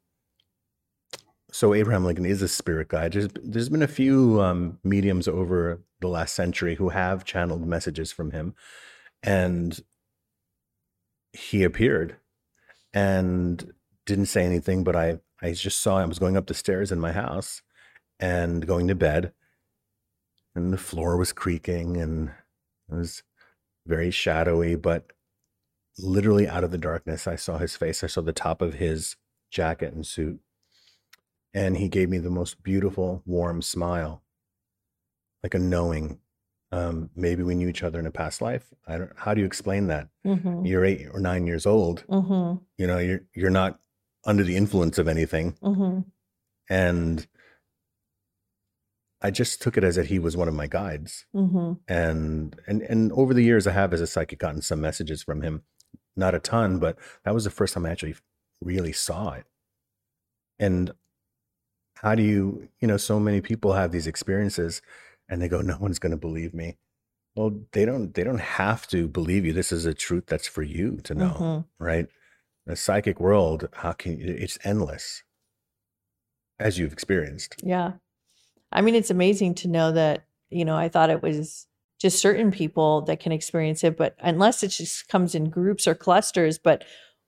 so 1.52 1.74
Abraham 1.74 2.04
Lincoln 2.04 2.26
is 2.26 2.42
a 2.42 2.48
spirit 2.48 2.88
guide. 2.88 3.12
There's, 3.12 3.28
there's 3.42 3.68
been 3.68 3.82
a 3.82 3.88
few 3.88 4.40
um, 4.40 4.78
mediums 4.84 5.26
over 5.26 5.82
the 6.00 6.08
last 6.08 6.34
century 6.34 6.76
who 6.76 6.90
have 6.90 7.24
channeled 7.24 7.66
messages 7.66 8.12
from 8.12 8.30
him, 8.30 8.54
and 9.22 9.80
he 11.32 11.62
appeared 11.64 12.16
and 12.92 13.72
didn't 14.06 14.26
say 14.26 14.44
anything. 14.44 14.84
But 14.84 14.96
I, 14.96 15.18
I 15.42 15.52
just 15.52 15.80
saw 15.80 15.98
I 15.98 16.04
was 16.04 16.18
going 16.18 16.36
up 16.36 16.46
the 16.46 16.54
stairs 16.54 16.92
in 16.92 17.00
my 17.00 17.12
house 17.12 17.62
and 18.20 18.66
going 18.66 18.86
to 18.88 18.94
bed, 18.94 19.32
and 20.54 20.72
the 20.72 20.78
floor 20.78 21.16
was 21.16 21.32
creaking 21.32 21.96
and 21.96 22.30
it 22.90 22.94
was 22.94 23.22
very 23.86 24.10
shadowy, 24.10 24.74
but 24.76 25.12
literally 25.98 26.48
out 26.48 26.64
of 26.64 26.70
the 26.70 26.78
darkness, 26.78 27.26
I 27.26 27.36
saw 27.36 27.58
his 27.58 27.76
face. 27.76 28.02
I 28.02 28.08
saw 28.08 28.20
the 28.20 28.32
top 28.32 28.62
of 28.62 28.74
his 28.74 29.16
jacket 29.50 29.92
and 29.92 30.06
suit. 30.06 30.40
And 31.52 31.76
he 31.76 31.88
gave 31.88 32.08
me 32.08 32.18
the 32.18 32.30
most 32.30 32.62
beautiful, 32.62 33.22
warm 33.26 33.60
smile, 33.62 34.22
like 35.42 35.54
a 35.54 35.58
knowing. 35.58 36.20
Um, 36.70 37.10
maybe 37.16 37.42
we 37.42 37.56
knew 37.56 37.68
each 37.68 37.82
other 37.82 37.98
in 37.98 38.06
a 38.06 38.12
past 38.12 38.40
life. 38.40 38.72
I 38.86 38.98
don't. 38.98 39.10
How 39.16 39.34
do 39.34 39.40
you 39.40 39.46
explain 39.48 39.88
that? 39.88 40.06
Mm-hmm. 40.24 40.64
You're 40.64 40.84
eight 40.84 41.08
or 41.12 41.18
nine 41.18 41.48
years 41.48 41.66
old. 41.66 42.04
Mm-hmm. 42.08 42.62
You 42.78 42.86
know, 42.86 42.98
you're 42.98 43.22
you're 43.34 43.50
not 43.50 43.80
under 44.24 44.44
the 44.44 44.56
influence 44.56 44.96
of 44.98 45.08
anything, 45.08 45.56
Mm-hmm. 45.60 46.00
and 46.72 47.26
I 49.22 49.30
just 49.30 49.60
took 49.60 49.76
it 49.76 49.84
as 49.84 49.96
that 49.96 50.06
he 50.06 50.18
was 50.18 50.36
one 50.36 50.48
of 50.48 50.54
my 50.54 50.66
guides. 50.66 51.26
Mm-hmm. 51.34 51.72
and 51.88 52.56
and 52.66 52.82
and 52.82 53.12
over 53.12 53.34
the 53.34 53.42
years 53.44 53.66
i 53.66 53.72
have 53.72 53.92
as 53.92 54.00
a 54.00 54.06
psychic 54.06 54.38
gotten 54.38 54.62
some 54.62 54.80
messages 54.80 55.22
from 55.22 55.42
him 55.42 55.62
not 56.16 56.34
a 56.34 56.38
ton 56.40 56.78
but 56.78 56.96
that 57.24 57.34
was 57.34 57.44
the 57.44 57.50
first 57.50 57.74
time 57.74 57.86
i 57.86 57.90
actually 57.90 58.16
really 58.60 58.92
saw 58.92 59.32
it 59.32 59.44
and 60.58 60.92
how 61.96 62.14
do 62.14 62.22
you 62.22 62.68
you 62.80 62.88
know 62.88 62.96
so 62.96 63.20
many 63.20 63.40
people 63.40 63.72
have 63.74 63.92
these 63.92 64.06
experiences 64.06 64.80
and 65.28 65.40
they 65.40 65.48
go 65.48 65.60
no 65.60 65.76
one's 65.78 65.98
going 65.98 66.10
to 66.10 66.16
believe 66.16 66.52
me 66.54 66.76
well 67.36 67.52
they 67.72 67.84
don't 67.84 68.14
they 68.14 68.24
don't 68.24 68.40
have 68.64 68.86
to 68.88 69.06
believe 69.08 69.44
you 69.44 69.52
this 69.52 69.70
is 69.72 69.84
a 69.86 69.94
truth 69.94 70.24
that's 70.26 70.48
for 70.48 70.62
you 70.62 70.98
to 71.04 71.14
know 71.14 71.34
Mm-hmm. 71.38 71.84
right 71.84 72.06
the 72.66 72.76
psychic 72.76 73.18
world 73.20 73.68
how 73.74 73.92
can 73.92 74.20
it's 74.20 74.58
endless 74.64 75.22
as 76.58 76.78
you've 76.78 76.92
experienced 76.92 77.56
Yeah. 77.62 77.92
I 78.72 78.80
mean, 78.80 78.94
it's 78.94 79.10
amazing 79.10 79.54
to 79.56 79.68
know 79.68 79.92
that, 79.92 80.24
you 80.50 80.64
know, 80.64 80.76
I 80.76 80.88
thought 80.88 81.10
it 81.10 81.22
was 81.22 81.66
just 81.98 82.20
certain 82.20 82.50
people 82.50 83.02
that 83.02 83.20
can 83.20 83.32
experience 83.32 83.84
it, 83.84 83.96
but 83.96 84.14
unless 84.20 84.62
it 84.62 84.68
just 84.68 85.08
comes 85.08 85.34
in 85.34 85.50
groups 85.50 85.86
or 85.86 85.94
clusters, 85.94 86.58
but 86.58 86.84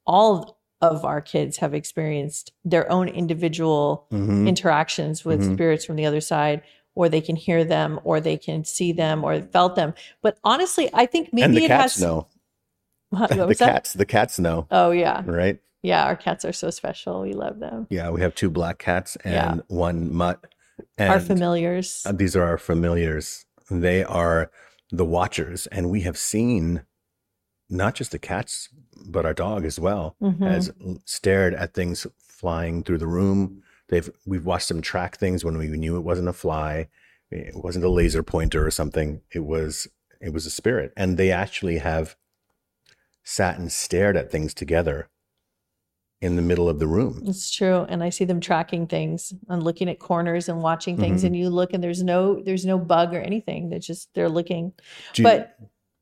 all 0.07 0.59
of 0.81 1.05
our 1.05 1.21
kids 1.21 1.59
have 1.59 1.75
experienced 1.75 2.53
their 2.65 2.91
own 2.91 3.09
individual 3.09 4.07
Mhm. 4.11 4.47
interactions 4.49 5.25
with 5.25 5.41
Mhm. 5.41 5.55
spirits 5.55 5.85
from 5.85 5.97
the 5.97 6.07
other 6.07 6.21
side, 6.21 6.63
or 6.95 7.09
they 7.09 7.21
can 7.21 7.37
hear 7.37 7.65
them, 7.65 8.01
or 8.05 8.21
they 8.21 8.37
can 8.37 8.65
see 8.65 8.93
them, 8.93 9.23
or 9.25 9.41
felt 9.43 9.77
them. 9.77 9.95
But 10.23 10.39
honestly, 10.43 10.91
I 10.93 11.07
think 11.07 11.33
maybe 11.33 11.45
and 11.45 11.57
the 11.57 11.65
it 11.65 11.69
cats 11.69 11.95
has 11.97 12.03
know 12.03 12.27
What 13.11 13.31
the 13.37 13.47
was 13.47 13.59
that? 13.59 13.67
cats 13.73 13.93
the 13.93 14.07
cats 14.07 14.39
know 14.39 14.67
Oh 14.71 14.91
yeah, 14.91 15.23
right 15.27 15.61
yeah. 15.83 16.05
Our 16.07 16.15
cats 16.17 16.45
are 16.45 16.53
so 16.53 16.71
special. 16.71 17.21
We 17.23 17.33
love 17.35 17.59
them. 17.59 17.87
Yeah, 17.91 18.11
we 18.11 18.21
have 18.21 18.35
two 18.37 18.51
black 18.51 18.79
cats 18.79 19.17
and 19.25 19.35
Yeah. 19.35 19.63
one 19.69 20.13
mutt. 20.15 20.39
And 20.99 21.11
our 21.13 21.21
familiars. 21.21 22.03
uh, 22.07 22.13
these 22.13 22.35
are 22.37 22.45
our 22.45 22.59
familiars. 22.59 23.45
They 23.71 24.05
are 24.05 24.51
the 24.91 25.05
watchers, 25.05 25.67
and 25.69 25.91
we 25.91 26.03
have 26.03 26.17
seen 26.19 26.83
not 27.71 27.95
just 27.95 28.11
the 28.13 28.19
cats, 28.19 28.69
but 29.07 29.25
our 29.25 29.33
dog 29.35 29.65
as 29.65 29.81
well 29.81 30.17
Mhm. 30.21 30.41
has 30.41 30.71
stared 31.07 31.55
at 31.55 31.73
things 31.75 32.07
flying 32.29 32.83
through 32.83 32.99
the 32.99 33.07
room. 33.07 33.63
They've 33.89 34.11
we've 34.27 34.45
watched 34.45 34.69
them 34.69 34.83
track 34.83 35.17
things 35.17 35.45
when 35.45 35.57
we 35.57 35.69
knew 35.69 35.97
it 35.97 36.01
wasn't 36.05 36.29
a 36.29 36.33
fly, 36.33 36.89
it 37.31 37.55
wasn't 37.57 37.85
a 37.85 37.89
laser 37.89 38.23
pointer 38.23 38.67
or 38.67 38.71
something. 38.71 39.23
It 39.33 39.41
was 39.41 39.89
it 40.21 40.33
was 40.33 40.45
a 40.47 40.51
spirit, 40.51 40.93
and 40.97 41.17
they 41.17 41.31
actually 41.33 41.79
have 41.79 42.17
sat 43.25 43.59
and 43.59 43.71
stared 43.73 44.17
at 44.17 44.31
things 44.31 44.53
together 44.55 45.09
in 46.23 46.37
the 46.37 46.43
middle 46.43 46.69
of 46.69 46.79
the 46.79 46.87
room. 46.87 47.21
It's 47.27 47.51
true, 47.51 47.85
and 47.89 48.03
I 48.03 48.09
see 48.09 48.25
them 48.25 48.41
tracking 48.41 48.87
things 48.87 49.35
and 49.49 49.63
looking 49.63 49.89
at 49.91 49.99
corners 49.99 50.49
and 50.49 50.63
watching 50.63 50.97
things. 50.97 51.23
Mhm. 51.23 51.27
And 51.27 51.37
you 51.37 51.51
look, 51.51 51.73
and 51.75 51.83
there's 51.83 52.03
no 52.03 52.41
there's 52.43 52.65
no 52.65 52.79
bug 52.79 53.13
or 53.13 53.21
anything. 53.21 53.69
They're 53.69 53.79
just 53.81 54.09
they're 54.15 54.29
looking. 54.29 54.73
You- 55.17 55.25
But 55.25 55.57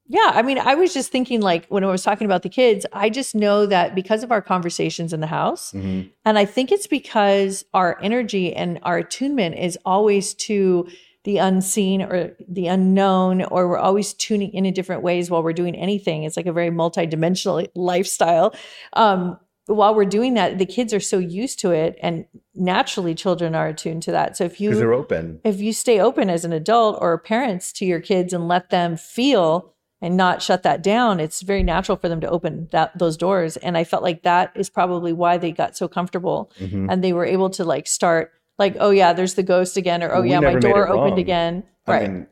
yeah, 0.07 0.33
I 0.35 0.43
mean, 0.43 0.59
I 0.59 0.75
was 0.75 0.93
just 0.93 1.11
thinking 1.11 1.41
like 1.41 1.67
when 1.69 1.83
I 1.85 1.87
was 1.87 2.03
talking 2.03 2.27
about 2.27 2.43
the 2.43 2.49
kids, 2.51 2.85
I 2.93 3.09
just 3.11 3.35
know 3.35 3.65
that 3.67 3.95
because 3.95 4.23
of 4.23 4.31
our 4.31 4.43
conversations 4.43 5.13
in 5.13 5.21
the 5.21 5.27
house, 5.27 5.73
Mhm. 5.73 6.11
and 6.25 6.39
I 6.39 6.45
think 6.45 6.71
it's 6.71 6.87
because 6.87 7.65
our 7.73 7.99
energy 8.03 8.55
and 8.55 8.79
our 8.83 8.99
attunement 8.99 9.55
is 9.57 9.79
always 9.87 10.35
to 10.35 10.87
the 11.25 11.37
unseen 11.39 12.01
or 12.03 12.35
the 12.49 12.67
unknown, 12.67 13.43
or 13.43 13.69
we're 13.69 13.79
always 13.79 14.13
tuning 14.15 14.53
in 14.53 14.65
in 14.67 14.73
different 14.75 15.03
ways 15.03 15.31
while 15.31 15.43
we're 15.43 15.53
doing 15.53 15.75
anything. 15.77 16.25
It's 16.25 16.37
like 16.37 16.47
a 16.47 16.53
very 16.53 16.71
multidimensional 16.71 17.67
lifestyle. 17.75 18.55
Um, 18.95 19.39
while 19.75 19.95
we're 19.95 20.05
doing 20.05 20.35
that, 20.35 20.59
the 20.59 20.67
kids 20.67 20.93
are 20.93 21.01
so 21.01 21.19
used 21.19 21.59
to 21.61 21.71
it, 21.71 21.99
and 22.03 22.27
naturally, 22.55 23.15
children 23.15 23.55
are 23.55 23.69
attuned 23.69 24.03
to 24.05 24.13
that. 24.13 24.37
So 24.37 24.45
if 24.45 24.59
Because 24.59 24.79
they're 24.79 24.93
you 24.93 24.99
open. 24.99 25.41
if 25.45 25.61
you 25.61 25.73
stay 25.73 26.01
open 26.01 26.29
as 26.29 26.45
an 26.45 26.53
adult 26.53 26.99
or 27.01 27.17
parents 27.19 27.73
to 27.75 27.85
your 27.87 28.01
kids 28.01 28.33
and 28.33 28.49
let 28.49 28.71
them 28.71 28.97
feel 28.97 29.75
and 30.03 30.17
not 30.17 30.41
shut 30.43 30.63
that 30.63 30.83
down, 30.83 31.21
it's 31.21 31.43
very 31.43 31.63
natural 31.63 31.97
for 31.99 32.09
them 32.09 32.21
to 32.23 32.29
open 32.31 32.69
that 32.73 32.99
those 32.99 33.17
doors. 33.17 33.57
And 33.59 33.77
I 33.77 33.85
felt 33.85 34.03
like 34.03 34.23
that 34.23 34.51
is 34.55 34.71
probably 34.71 35.13
why 35.13 35.37
they 35.37 35.53
got 35.53 35.77
so 35.77 35.89
comfortable 35.89 36.51
Mhm. 36.59 36.87
and 36.91 37.05
they 37.05 37.13
were 37.13 37.27
able 37.27 37.51
to 37.51 37.65
like 37.65 37.87
start 37.87 38.33
like, 38.59 38.77
oh 38.81 38.91
yeah, 38.91 39.13
there's 39.13 39.35
the 39.35 39.43
ghost 39.43 39.77
again, 39.77 40.03
or 40.03 40.15
oh 40.15 40.23
we 40.23 40.31
yeah, 40.31 40.41
my 40.41 40.55
door 40.55 40.89
opened 40.89 41.11
wrong. 41.13 41.19
again. 41.19 41.65
I 41.87 41.91
Right. 41.93 42.11
mean, 42.11 42.27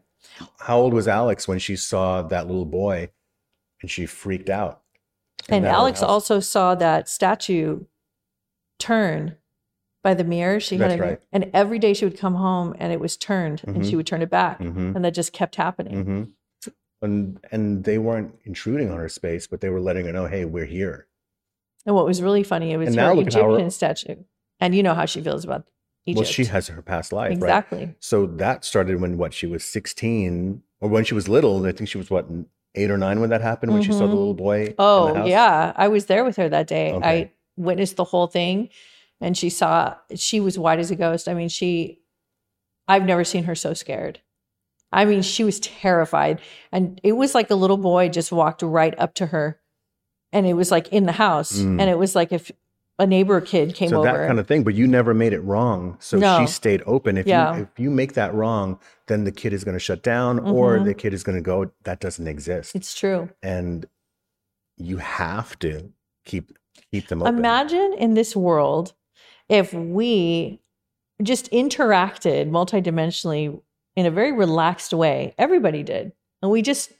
how 0.60 0.78
old 0.78 0.92
was 0.94 1.06
Alex 1.08 1.46
when 1.46 1.58
she 1.58 1.76
saw 1.76 2.22
that 2.22 2.46
little 2.46 2.64
boy 2.66 3.10
and 3.82 3.90
she 3.90 4.06
freaked 4.06 4.50
out? 4.50 4.82
And 5.48 5.66
Alex 5.66 6.02
also 6.02 6.40
saw 6.40 6.74
that 6.74 7.08
statue 7.08 7.84
turn 8.78 9.36
by 10.02 10.14
the 10.14 10.24
mirror. 10.24 10.60
She 10.60 10.76
had 10.76 10.92
a, 10.98 11.02
right. 11.02 11.20
and 11.32 11.50
every 11.52 11.78
day 11.78 11.94
she 11.94 12.04
would 12.04 12.18
come 12.18 12.34
home 12.34 12.74
and 12.78 12.92
it 12.92 13.00
was 13.00 13.16
turned 13.16 13.62
and 13.66 13.78
Mhm. 13.78 13.90
she 13.90 13.96
would 13.96 14.06
turn 14.06 14.22
it 14.22 14.30
back. 14.30 14.58
Mhm. 14.60 14.94
And 14.94 15.04
that 15.04 15.12
just 15.14 15.32
kept 15.32 15.56
happening. 15.56 16.04
hmm 16.04 16.72
And 17.00 17.38
and 17.52 17.84
they 17.84 17.96
weren't 17.98 18.34
intruding 18.44 18.90
on 18.90 18.98
her 18.98 19.08
space, 19.08 19.46
but 19.46 19.60
they 19.60 19.68
were 19.68 19.80
letting 19.80 20.06
her 20.06 20.12
know, 20.12 20.26
"Hey, 20.26 20.44
we're 20.44 20.64
here." 20.64 21.06
And 21.86 21.94
what 21.94 22.04
was 22.04 22.20
really 22.20 22.42
funny, 22.42 22.72
it 22.72 22.76
was 22.76 22.88
And 22.88 22.96
her 22.96 23.02
now 23.02 23.12
look 23.14 23.28
at 23.28 23.34
how 23.34 23.42
her- 23.44 23.48
Egyptian 23.50 23.70
statue. 23.70 24.16
And 24.58 24.74
you 24.74 24.82
know 24.82 24.94
how 24.94 25.04
she 25.06 25.20
feels 25.20 25.44
about 25.44 25.64
Egypt. 26.06 26.18
Well, 26.24 26.32
she 26.32 26.44
has 26.46 26.66
her 26.66 26.82
past 26.82 27.12
life, 27.12 27.28
right? 27.28 27.34
exactly. 27.36 27.94
So 28.00 28.26
that 28.26 28.64
started 28.64 29.00
when 29.00 29.16
what 29.16 29.32
she 29.32 29.46
was 29.46 29.62
sixteen, 29.64 30.62
or 30.80 30.88
when 30.88 31.04
she 31.04 31.14
was 31.14 31.28
little. 31.28 31.64
I 31.66 31.70
think 31.72 31.88
she 31.88 31.98
was 31.98 32.10
what 32.10 32.26
eight 32.78 32.90
or 32.90 32.98
nine 32.98 33.20
when 33.20 33.30
that 33.30 33.40
happened. 33.40 33.72
When 33.72 33.82
she 33.82 33.92
saw 33.92 34.00
the 34.00 34.06
little 34.06 34.34
boy. 34.34 34.58
in 34.60 34.64
the 34.66 34.74
Oh, 34.78 35.24
yeah. 35.26 35.72
I 35.76 35.88
was 35.88 36.06
there 36.06 36.24
with 36.24 36.36
her 36.36 36.48
that 36.48 36.66
day. 36.66 36.92
Okay. 36.92 37.08
I 37.08 37.32
witnessed 37.56 37.96
the 37.96 38.04
whole 38.04 38.26
thing 38.26 38.68
and 39.20 39.36
she 39.36 39.50
saw, 39.50 39.96
she 40.14 40.40
was 40.40 40.58
white 40.58 40.78
as 40.78 40.90
a 40.90 40.96
ghost. 40.96 41.28
I 41.28 41.34
mean, 41.34 41.48
she, 41.48 42.00
I've 42.86 43.04
never 43.04 43.24
seen 43.24 43.44
her 43.44 43.54
so 43.54 43.74
scared. 43.74 44.20
I 44.90 45.04
mean, 45.04 45.22
she 45.22 45.44
was 45.44 45.60
terrified. 45.60 46.40
And 46.72 47.00
it 47.02 47.12
was 47.12 47.34
like 47.34 47.50
a 47.50 47.54
little 47.54 47.76
boy 47.76 48.08
just 48.08 48.32
walked 48.32 48.62
right 48.62 48.98
up 48.98 49.14
to 49.14 49.26
her 49.26 49.60
and 50.32 50.46
it 50.46 50.54
was 50.54 50.70
like 50.70 50.88
in 50.88 51.06
the 51.06 51.12
house. 51.12 51.58
Mm. 51.58 51.80
And 51.80 51.90
it 51.90 51.98
was 51.98 52.14
like 52.14 52.32
if 52.32 52.50
a 52.98 53.06
neighbor 53.06 53.40
kid 53.40 53.74
came 53.74 53.88
so 53.90 53.98
over. 53.98 54.12
that 54.12 54.26
kind 54.26 54.38
of 54.40 54.46
thing. 54.46 54.64
But 54.64 54.74
you 54.74 54.86
never 54.86 55.14
made 55.14 55.32
it 55.32 55.40
wrong. 55.40 55.96
So 56.00 56.18
No. 56.18 56.40
she 56.40 56.46
stayed 56.46 56.82
open. 56.86 57.16
If 57.16 57.26
Yeah. 57.26 57.56
you 57.56 57.62
if 57.62 57.78
you 57.78 57.90
make 57.90 58.14
that 58.14 58.34
wrong, 58.34 58.78
then 59.06 59.24
the 59.24 59.32
kid 59.32 59.52
is 59.52 59.62
going 59.64 59.74
to 59.76 59.78
shut 59.80 60.02
down, 60.02 60.38
or 60.40 60.78
Mhm. 60.78 60.84
the 60.84 60.94
kid 60.94 61.14
is 61.14 61.22
going 61.22 61.36
to 61.36 61.42
go. 61.42 61.70
That 61.84 62.00
doesn't 62.00 62.26
exist, 62.26 62.74
it's 62.74 62.94
true. 62.94 63.28
and 63.42 63.86
you 64.76 64.96
have 64.98 65.58
to 65.60 65.92
keep 66.24 66.52
keep 66.92 67.08
them 67.08 67.22
open. 67.22 67.36
Imagine 67.36 67.94
in 67.98 68.14
this 68.14 68.34
world 68.34 68.94
if 69.48 69.72
we 69.74 70.60
just 71.22 71.50
interacted 71.50 72.48
multidimensionally 72.50 73.60
in 73.96 74.06
a 74.06 74.10
very 74.10 74.30
relaxed 74.32 74.92
way. 74.94 75.34
Everybody 75.38 75.82
did. 75.82 76.12
And 76.40 76.50
we 76.52 76.62
just 76.62 76.92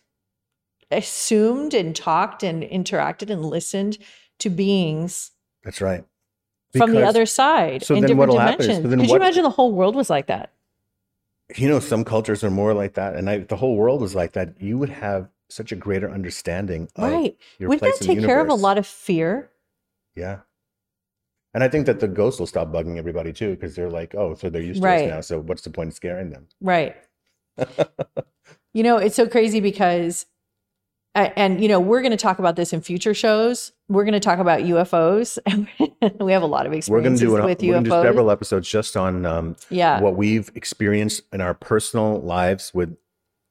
assumed 0.91 1.75
and 1.75 1.95
talked 1.95 2.43
and 2.43 2.63
interacted 2.63 3.31
and 3.31 3.45
listened 3.45 3.99
to 4.41 4.51
beings 4.51 5.31
That's 5.65 5.81
right. 5.81 6.05
from 6.77 6.93
the 6.93 7.05
other 7.05 7.27
side 7.27 7.83
so 7.83 7.95
in 7.95 8.03
different 8.05 8.33
dimensions. 8.33 8.77
so 8.83 8.83
Could 8.89 8.99
what- 8.99 9.09
you 9.09 9.17
imagine 9.17 9.43
the 9.43 9.51
whole 9.51 9.73
world 9.73 9.97
was 9.97 10.11
like 10.11 10.27
that? 10.27 10.53
you 11.57 11.67
know, 11.67 11.81
some 11.81 12.05
cultures 12.05 12.45
are 12.45 12.51
more 12.51 12.75
like 12.75 12.95
that, 12.95 13.17
and 13.17 13.29
I, 13.31 13.39
the 13.39 13.57
whole 13.57 13.75
world 13.75 14.03
was 14.03 14.15
like 14.15 14.33
that. 14.33 14.61
You 14.61 14.77
would 14.77 14.91
have 14.91 15.31
such 15.49 15.73
a 15.73 15.77
greater 15.77 16.11
understanding 16.11 16.89
of 16.97 17.11
right. 17.11 17.39
your 17.59 17.71
Wouldn't 17.71 17.81
place 17.81 17.99
that 18.01 18.05
in 18.09 18.17
the 18.17 18.21
take 18.21 18.27
care 18.27 18.43
of 18.43 18.51
a 18.51 18.55
lot 18.55 18.77
of 18.77 18.87
fear? 18.87 19.51
Yeah. 20.15 20.41
And 21.55 21.65
I 21.65 21.69
think 21.69 21.87
that 21.87 22.01
the 22.01 22.07
ghosts 22.09 22.39
will 22.39 22.47
stop 22.47 22.69
bugging 22.71 22.99
everybody 22.99 23.33
too, 23.33 23.53
because 23.53 23.75
they're 23.75 23.89
like, 23.89 24.15
oh, 24.15 24.35
so 24.35 24.51
they're 24.51 24.61
used 24.61 24.83
to 24.83 24.87
Right. 24.87 25.05
us 25.05 25.11
now. 25.11 25.21
So 25.23 25.41
what's 25.41 25.63
the 25.63 25.71
point 25.71 25.89
of 25.89 25.95
scaring 25.95 26.29
them? 26.29 26.49
Right. 26.61 26.95
you 28.75 28.83
know, 28.83 28.99
it's 28.99 29.17
so 29.17 29.27
crazy 29.27 29.61
because, 29.61 30.27
and, 31.15 31.63
you 31.63 31.69
know, 31.69 31.81
we're 31.81 32.03
going 32.03 32.11
to 32.13 32.19
talk 32.19 32.39
about 32.39 32.57
this 32.57 32.75
in 32.75 32.83
future 32.83 33.15
shows. 33.15 33.73
We're 33.89 34.05
going 34.05 34.13
to 34.13 34.21
talk 34.21 34.39
about 34.39 34.61
UFOs. 34.61 35.39
we 36.21 36.33
have 36.33 36.43
a 36.43 36.47
lot 36.47 36.67
of 36.67 36.89
We're 36.89 37.01
going 37.01 37.15
to 37.15 37.21
do 37.21 37.37
an, 37.37 37.45
with 37.45 37.63
we're 37.63 37.73
gonna 37.73 37.85
do 37.85 37.91
several 37.91 38.31
episodes 38.31 38.69
just 38.69 38.97
on 38.97 39.25
um, 39.25 39.57
yeah. 39.71 40.01
what 40.01 40.15
we've 40.17 40.51
experienced 40.55 41.23
in 41.33 41.41
our 41.41 41.55
personal 41.55 42.21
lives 42.21 42.73
with 42.75 42.97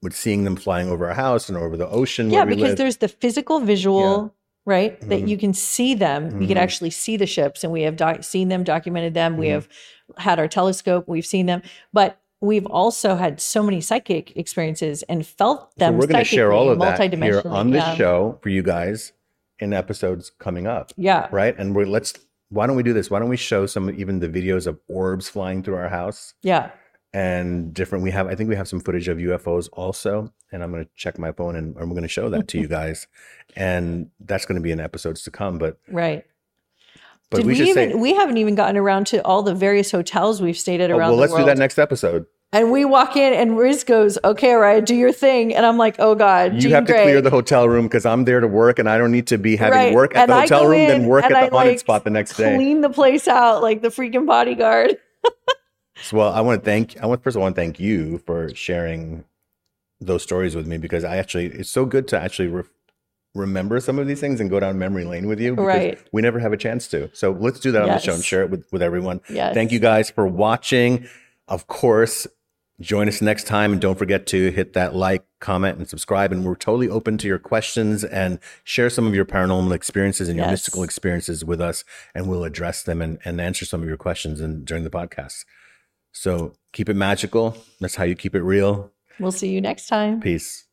with 0.03 0.15
seeing 0.15 0.43
them 0.43 0.55
flying 0.55 0.89
over 0.89 1.07
our 1.07 1.15
house 1.15 1.49
and 1.49 1.57
over 1.57 1.75
the 1.75 1.87
ocean. 1.89 2.29
yeah, 2.29 2.39
where 2.39 2.45
we 2.49 2.55
because 2.55 2.69
live. 2.69 2.77
there's 2.77 2.97
the 2.97 3.07
physical 3.07 3.59
visual, 3.61 4.31
right? 4.63 4.99
That 5.01 5.23
Mhm. 5.23 5.27
you 5.27 5.37
can 5.39 5.53
see 5.55 5.95
them. 5.95 6.39
You 6.39 6.47
can 6.47 6.55
actually 6.57 6.91
see 6.91 7.17
the 7.17 7.25
ships, 7.25 7.63
and 7.63 7.73
we 7.73 7.81
have 7.81 7.95
doc- 7.95 8.23
seen 8.23 8.49
them, 8.49 8.63
documented 8.63 9.15
them. 9.15 9.37
We 9.37 9.47
Mhm. 9.47 9.53
have 9.53 9.67
had 10.17 10.37
our 10.37 10.47
telescope. 10.47 11.05
We've 11.07 11.25
seen 11.25 11.47
them, 11.47 11.63
but 11.93 12.19
we've 12.41 12.67
also 12.67 13.15
had 13.15 13.41
so 13.41 13.63
many 13.63 13.81
psychic 13.81 14.37
experiences 14.37 15.01
and 15.09 15.25
felt 15.25 15.61
So 15.61 15.85
them. 15.85 15.97
we're 15.97 16.05
going 16.05 16.23
to 16.23 16.29
share 16.29 16.53
all 16.53 16.69
of 16.69 16.77
that 16.79 16.99
here 17.15 17.41
on 17.43 17.71
this 17.71 17.83
yeah. 17.83 17.95
show 17.95 18.37
for 18.43 18.49
you 18.49 18.61
guys 18.61 19.13
in 19.59 19.73
episodes 19.73 20.31
coming 20.39 20.67
up. 20.67 20.91
Yeah, 20.97 21.27
right? 21.31 21.55
And 21.57 21.75
we're 21.75 21.85
let's 21.85 22.13
why 22.49 22.67
don't 22.67 22.75
we 22.75 22.83
do 22.83 22.93
this? 22.93 23.09
Why 23.09 23.19
don't 23.19 23.29
we 23.29 23.37
show 23.37 23.65
some 23.65 23.89
even 23.89 24.19
the 24.19 24.29
videos 24.29 24.67
of 24.67 24.79
orbs 24.87 25.27
flying 25.27 25.63
through 25.63 25.75
our 25.75 25.89
house 25.89 26.33
yeah, 26.41 26.71
and 27.13 27.73
different? 27.73 28.03
We 28.03 28.11
have 28.11 28.27
I 28.27 28.35
think 28.35 28.49
we 28.49 28.55
have 28.55 28.67
some 28.67 28.79
footage 28.79 29.07
of 29.07 29.17
UFOs 29.17 29.69
also, 29.73 30.31
and 30.51 30.63
I'm 30.63 30.71
going 30.71 30.83
to 30.83 30.89
check 30.95 31.19
my 31.19 31.31
phone 31.31 31.55
and 31.55 31.75
I'm 31.77 31.89
going 31.89 32.03
to 32.03 32.07
show 32.07 32.29
that 32.29 32.47
to 32.49 32.59
you 32.59 32.67
guys, 32.79 33.07
and 33.55 34.09
that's 34.19 34.45
going 34.45 34.55
to 34.55 34.61
be 34.61 34.71
in 34.71 34.79
episodes 34.79 35.23
to 35.23 35.31
come. 35.31 35.57
But 35.57 35.77
right. 35.89 36.25
but 37.29 37.37
Did 37.37 37.47
we 37.47 37.53
we, 37.53 37.69
even? 37.69 37.91
say, 37.91 37.95
we 37.95 38.13
haven't 38.13 38.37
even 38.37 38.55
gotten 38.55 38.77
around 38.77 39.07
to 39.07 39.23
all 39.25 39.43
the 39.43 39.55
various 39.55 39.91
hotels 39.91 40.41
we've 40.41 40.57
stayed 40.57 40.79
at 40.79 40.89
oh, 40.91 40.97
around 40.97 41.09
well, 41.09 41.15
the 41.17 41.21
let's 41.21 41.33
world. 41.33 41.45
do 41.45 41.51
that 41.51 41.57
next 41.57 41.77
episode. 41.77 42.25
And 42.53 42.71
we 42.71 42.85
walk 42.85 43.17
in, 43.17 43.33
and 43.33 43.57
Riz 43.57 43.83
goes, 43.83 44.17
"Okay, 44.23 44.51
Oriah, 44.53 44.81
do 44.81 44.95
your 44.95 45.11
thing." 45.11 45.53
And 45.53 45.65
I'm 45.65 45.77
like, 45.77 45.97
"Oh 45.99 46.15
God, 46.15 46.53
You 46.55 46.61
Jean 46.61 46.71
have 46.71 46.85
to 46.85 46.93
Grey. 46.93 47.03
clear 47.03 47.21
the 47.21 47.29
hotel 47.29 47.67
room 47.67 47.87
because 47.87 48.05
I'm 48.05 48.23
there 48.23 48.39
to 48.39 48.47
work, 48.47 48.79
and 48.79 48.89
I 48.89 48.97
don't 48.97 49.11
need 49.11 49.27
to 49.27 49.37
be 49.37 49.57
having 49.57 49.77
Right. 49.77 49.93
work 49.93 50.15
at 50.15 50.23
And 50.23 50.31
the 50.31 50.41
hotel 50.41 50.65
room, 50.65 50.87
then 50.87 51.05
work 51.07 51.25
at 51.25 51.29
the 51.31 51.35
I, 51.37 51.39
haunted 51.41 51.53
like, 51.53 51.79
spot 51.79 52.03
the 52.05 52.09
next 52.09 52.37
day. 52.37 52.55
clean 52.55 52.79
the 52.81 52.89
place 52.89 53.27
out 53.27 53.61
like 53.61 53.81
the 53.81 53.89
freaking 53.89 54.25
bodyguard." 54.25 54.97
So, 55.99 56.17
well, 56.17 56.31
I 56.31 56.41
want 56.41 56.61
to 56.61 56.65
thank. 56.65 56.95
I 57.01 57.07
want 57.07 57.23
first. 57.23 57.35
of 57.35 57.39
all, 57.39 57.45
I 57.45 57.47
want 57.47 57.55
to 57.55 57.61
thank 57.61 57.79
you 57.79 58.19
for 58.19 58.53
sharing 58.53 59.23
those 59.99 60.21
stories 60.21 60.55
with 60.55 60.67
me 60.67 60.77
because 60.77 61.03
I 61.03 61.17
actually 61.17 61.47
it's 61.47 61.71
so 61.71 61.85
good 61.85 62.07
to 62.09 62.19
actually 62.21 62.49
re- 62.49 62.63
remember 63.33 63.79
some 63.79 63.97
of 63.97 64.05
these 64.07 64.19
things 64.19 64.39
and 64.39 64.47
go 64.47 64.59
down 64.59 64.77
memory 64.77 65.05
lane 65.05 65.25
with 65.27 65.39
you. 65.39 65.53
Because 65.55 65.65
Right. 65.65 65.99
We 66.11 66.21
never 66.21 66.37
have 66.37 66.53
a 66.53 66.57
chance 66.57 66.87
to. 66.89 67.09
So 67.13 67.31
let's 67.31 67.59
do 67.59 67.71
that 67.71 67.81
on 67.81 67.87
the 67.89 67.97
show 67.97 68.13
and 68.13 68.23
share 68.23 68.43
it 68.43 68.51
with 68.51 68.71
with 68.71 68.83
everyone. 68.83 69.21
Yes. 69.27 69.55
Thank 69.55 69.71
you 69.71 69.79
guys 69.79 70.11
for 70.11 70.27
watching. 70.27 71.07
Of 71.47 71.65
course, 71.65 72.27
join 72.79 73.07
us 73.07 73.21
next 73.21 73.45
time 73.45 73.71
and 73.71 73.81
don't 73.81 73.97
forget 73.97 74.27
to 74.27 74.51
hit 74.51 74.73
that 74.73 74.93
like, 74.95 75.25
comment, 75.39 75.77
and 75.77 75.89
subscribe. 75.89 76.31
And 76.31 76.45
we're 76.45 76.55
totally 76.55 76.87
open 76.89 77.17
to 77.17 77.27
your 77.27 77.39
questions 77.39 78.03
and 78.03 78.39
share 78.63 78.89
some 78.89 79.07
of 79.07 79.15
your 79.15 79.25
paranormal 79.25 79.73
experiences 79.73 80.29
and 80.29 80.37
your 80.37 80.45
Yes. 80.45 80.51
mystical 80.51 80.83
experiences 80.83 81.43
with 81.43 81.59
us, 81.59 81.83
and 82.13 82.29
we'll 82.29 82.43
address 82.43 82.83
them 82.83 83.01
and, 83.01 83.17
and 83.25 83.41
answer 83.41 83.65
some 83.65 83.81
of 83.81 83.87
your 83.87 83.97
questions 83.97 84.41
in, 84.41 84.63
during 84.63 84.83
the 84.83 84.89
podcast. 84.91 85.45
So 86.11 86.53
keep 86.73 86.89
it 86.89 86.95
magical. 86.95 87.57
That's 87.79 87.95
how 87.95 88.03
you 88.03 88.15
keep 88.15 88.35
it 88.35 88.41
real. 88.43 88.91
We'll 89.19 89.31
see 89.31 89.49
you 89.49 89.61
next 89.61 89.87
time. 89.87 90.19
Peace. 90.19 90.66